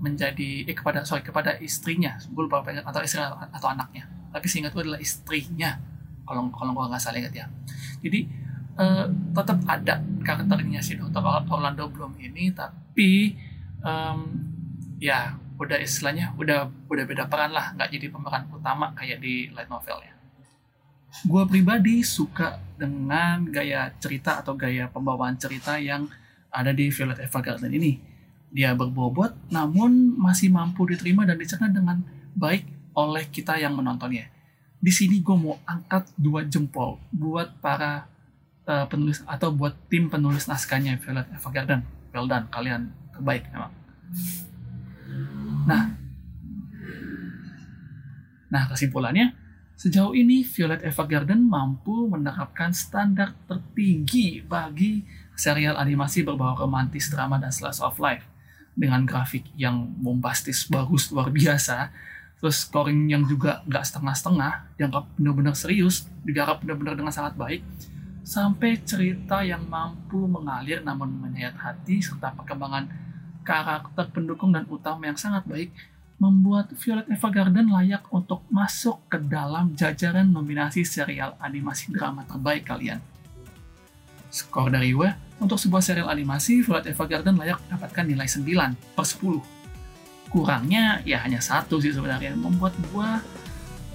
menjadi 0.03 0.67
eh, 0.67 0.75
kepada 0.75 1.07
sorry 1.07 1.23
kepada 1.23 1.55
istrinya, 1.63 2.19
gue 2.19 2.43
lupa 2.43 2.59
atau 2.59 2.99
istri 2.99 3.23
atau 3.23 3.67
anaknya. 3.71 4.03
Tapi 4.35 4.45
seingat 4.51 4.75
gue 4.75 4.83
adalah 4.83 4.99
istrinya, 4.99 5.79
kalau 6.27 6.51
kalau 6.51 6.75
gue 6.75 6.83
nggak 6.91 6.99
salah 6.99 7.23
ingat 7.23 7.33
ya. 7.33 7.45
Jadi 8.03 8.27
uh, 8.75 9.07
tetap 9.31 9.63
ada 9.63 10.03
karakternya 10.27 10.83
si 10.83 10.99
Dr. 10.99 11.23
Orlando 11.47 11.87
Bloom 11.87 12.19
ini, 12.19 12.51
tapi 12.51 13.39
um, 13.79 14.27
ya 14.99 15.39
udah 15.55 15.79
istilahnya 15.79 16.35
udah 16.35 16.67
udah 16.91 17.03
beda 17.07 17.31
peran 17.31 17.55
lah, 17.55 17.71
nggak 17.71 17.87
jadi 17.95 18.11
pemeran 18.11 18.43
utama 18.51 18.91
kayak 18.91 19.23
di 19.23 19.47
light 19.55 19.71
novel 19.71 20.03
ya 20.03 20.13
gue 21.21 21.43
pribadi 21.45 22.01
suka 22.01 22.57
dengan 22.73 23.45
gaya 23.53 23.93
cerita 24.01 24.41
atau 24.41 24.57
gaya 24.57 24.89
pembawaan 24.89 25.37
cerita 25.37 25.77
yang 25.77 26.09
ada 26.49 26.73
di 26.73 26.89
Violet 26.89 27.21
Evergarden 27.21 27.69
ini. 27.69 28.12
Dia 28.53 28.77
berbobot, 28.77 29.33
namun 29.49 30.13
masih 30.13 30.53
mampu 30.53 30.85
diterima 30.85 31.25
dan 31.25 31.41
dicerna 31.41 31.73
dengan 31.73 32.05
baik 32.37 32.93
oleh 32.93 33.25
kita 33.33 33.57
yang 33.57 33.73
menontonnya. 33.73 34.29
Di 34.77 34.91
sini 34.93 35.25
gue 35.25 35.33
mau 35.33 35.57
angkat 35.65 36.13
dua 36.13 36.45
jempol 36.45 37.01
buat 37.09 37.57
para 37.57 38.05
uh, 38.69 38.85
penulis 38.85 39.25
atau 39.25 39.49
buat 39.49 39.73
tim 39.89 40.05
penulis 40.13 40.45
naskahnya 40.45 41.01
Violet 41.01 41.25
Evergarden. 41.33 41.81
Well 42.13 42.29
done, 42.29 42.45
kalian 42.53 42.93
terbaik 43.09 43.49
memang. 43.49 43.73
Nah, 45.65 45.97
nah 48.53 48.63
kesimpulannya, 48.69 49.33
Sejauh 49.73 50.13
ini, 50.13 50.45
Violet 50.45 50.85
Evergarden 50.85 51.49
mampu 51.49 52.05
menerapkan 52.05 52.71
standar 52.71 53.33
tertinggi 53.49 54.45
bagi 54.45 55.01
serial 55.33 55.81
animasi 55.81 56.21
berbau 56.21 56.53
romantis, 56.53 57.09
drama, 57.09 57.41
dan 57.41 57.49
slice 57.49 57.81
of 57.81 57.97
life. 57.97 58.23
Dengan 58.73 59.05
grafik 59.05 59.45
yang 59.53 59.85
bombastis, 60.01 60.65
bagus, 60.65 61.13
luar 61.13 61.29
biasa, 61.29 61.93
terus 62.41 62.67
scoring 62.67 63.07
yang 63.07 63.23
juga 63.23 63.63
nggak 63.69 63.85
setengah-setengah, 63.87 64.75
dianggap 64.75 65.03
benar-benar 65.15 65.55
serius, 65.55 66.09
digarap 66.25 66.59
benar-benar 66.59 66.97
dengan 66.97 67.13
sangat 67.13 67.39
baik, 67.39 67.61
sampai 68.23 68.79
cerita 68.83 69.43
yang 69.43 69.63
mampu 69.67 70.27
mengalir 70.27 70.83
namun 70.83 71.11
menyayat 71.23 71.55
hati, 71.55 72.03
serta 72.03 72.35
perkembangan 72.35 72.89
karakter 73.47 74.11
pendukung 74.11 74.51
dan 74.51 74.67
utama 74.67 75.07
yang 75.07 75.19
sangat 75.19 75.43
baik, 75.47 75.69
membuat 76.19 76.71
Violet 76.79 77.07
Evergarden 77.11 77.67
layak 77.67 78.07
untuk 78.11 78.47
masuk 78.47 79.03
ke 79.11 79.19
dalam 79.19 79.75
jajaran 79.75 80.31
nominasi 80.31 80.87
serial 80.87 81.35
animasi 81.43 81.91
drama 81.91 82.23
terbaik 82.23 82.63
kalian. 82.63 83.03
Skor 84.31 84.71
dari 84.71 84.95
gue, 84.95 85.11
untuk 85.41 85.57
sebuah 85.57 85.81
serial 85.81 86.09
animasi, 86.09 86.61
Violet 86.61 86.93
Evergarden 86.93 87.35
layak 87.37 87.59
mendapatkan 87.67 88.05
nilai 88.05 88.27
9 88.29 88.95
per 88.97 89.05
10. 89.05 89.41
Kurangnya 90.33 91.01
ya 91.05 91.21
hanya 91.21 91.41
satu 91.41 91.77
sih 91.77 91.93
sebenarnya, 91.93 92.33
membuat 92.33 92.73
gue, 92.89 93.09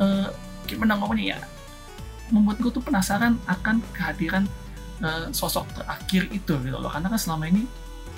uh, 0.03 0.29
gimana 0.67 0.99
ngomongnya 0.99 1.35
ya, 1.35 1.39
membuat 2.31 2.63
gue 2.63 2.71
tuh 2.71 2.85
penasaran 2.85 3.39
akan 3.49 3.83
kehadiran 3.95 4.45
uh, 5.03 5.31
sosok 5.35 5.67
terakhir 5.75 6.31
itu 6.31 6.55
gitu 6.63 6.79
loh. 6.79 6.91
Karena 6.91 7.11
kan 7.11 7.21
selama 7.21 7.51
ini 7.51 7.67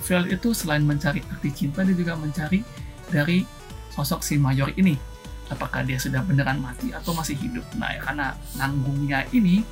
Violet 0.00 0.40
itu 0.40 0.56
selain 0.56 0.80
mencari 0.80 1.20
arti 1.28 1.50
cinta, 1.52 1.84
dia 1.84 1.92
juga 1.92 2.16
mencari 2.16 2.64
dari 3.12 3.44
sosok 3.92 4.24
si 4.24 4.40
Mayor 4.40 4.72
ini 4.78 5.10
apakah 5.50 5.82
dia 5.82 5.98
sudah 5.98 6.22
beneran 6.22 6.62
mati 6.62 6.94
atau 6.94 7.10
masih 7.10 7.34
hidup 7.36 7.66
nah 7.74 7.90
ya, 7.90 8.00
karena 8.06 8.26
nanggungnya 8.54 9.26
ini 9.34 9.66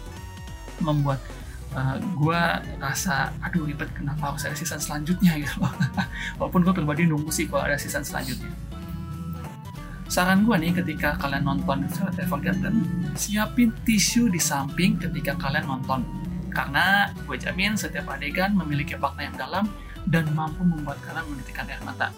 membuat 0.82 1.22
uh, 1.74 1.96
eh, 1.96 1.96
gue 2.00 2.42
rasa 2.80 3.34
aduh 3.44 3.66
ribet 3.66 3.90
kenapa 3.92 4.32
harus 4.32 4.46
ada 4.46 4.56
season 4.56 4.80
selanjutnya? 4.80 5.36
gitu 5.42 5.60
loh. 5.60 5.72
Walaupun 6.40 6.64
gue 6.64 6.74
pribadi 6.74 7.02
nunggu 7.04 7.28
sih 7.32 7.50
kalau 7.50 7.66
ada 7.66 7.76
season 7.76 8.04
selanjutnya. 8.04 8.50
Saran 10.08 10.48
gue 10.48 10.56
nih 10.56 10.72
ketika 10.72 11.20
kalian 11.20 11.44
nonton 11.44 11.84
Violet 11.84 12.16
Evergarden 12.16 12.76
siapin 13.12 13.76
tisu 13.84 14.32
di 14.32 14.40
samping 14.40 14.96
ketika 14.96 15.36
kalian 15.36 15.68
nonton. 15.68 16.00
Karena 16.48 17.12
gue 17.28 17.36
jamin 17.36 17.76
setiap 17.76 18.08
adegan 18.08 18.56
memiliki 18.56 18.96
makna 18.96 19.28
yang 19.28 19.36
dalam 19.36 19.64
dan 20.08 20.24
mampu 20.32 20.64
membuat 20.64 20.96
kalian 21.04 21.28
menitikkan 21.28 21.68
air 21.68 21.80
mata. 21.84 22.08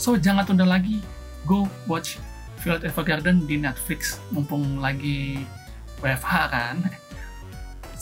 So 0.00 0.16
jangan 0.16 0.48
tunda 0.48 0.64
lagi. 0.64 1.04
Go 1.44 1.68
watch 1.84 2.16
Violet 2.64 2.88
Evergarden 2.88 3.44
di 3.44 3.60
Netflix. 3.60 4.16
Mumpung 4.32 4.80
lagi 4.80 5.44
WFH 6.00 6.32
kan 6.48 6.76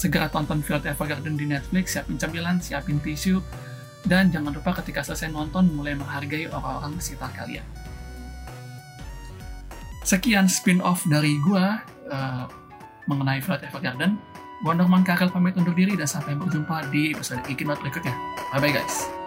segera 0.03 0.27
tonton 0.27 0.59
Violet 0.59 0.91
Evergarden 0.91 1.39
di 1.39 1.47
Netflix 1.47 1.95
siapin 1.95 2.19
cemilan 2.19 2.59
siapin 2.59 2.99
tisu 2.99 3.39
dan 4.03 4.35
jangan 4.35 4.51
lupa 4.51 4.75
ketika 4.83 5.07
selesai 5.07 5.31
nonton 5.31 5.71
mulai 5.71 5.95
menghargai 5.95 6.51
orang-orang 6.51 6.99
sekitar 6.99 7.31
kalian 7.31 7.63
sekian 10.03 10.51
spin-off 10.51 11.07
dari 11.07 11.39
gua 11.47 11.79
uh, 12.11 12.51
mengenai 13.07 13.39
Violet 13.39 13.71
Evergarden 13.71 14.19
Gua 14.63 14.79
Norman 14.79 15.03
Karel 15.03 15.27
pamit 15.27 15.59
undur 15.59 15.75
diri 15.75 15.99
dan 15.99 16.07
sampai 16.07 16.39
berjumpa 16.39 16.87
di 16.95 17.11
episode 17.11 17.43
Geeky 17.43 17.67
berikutnya. 17.67 18.15
Bye-bye 18.55 18.79
guys. 18.79 19.22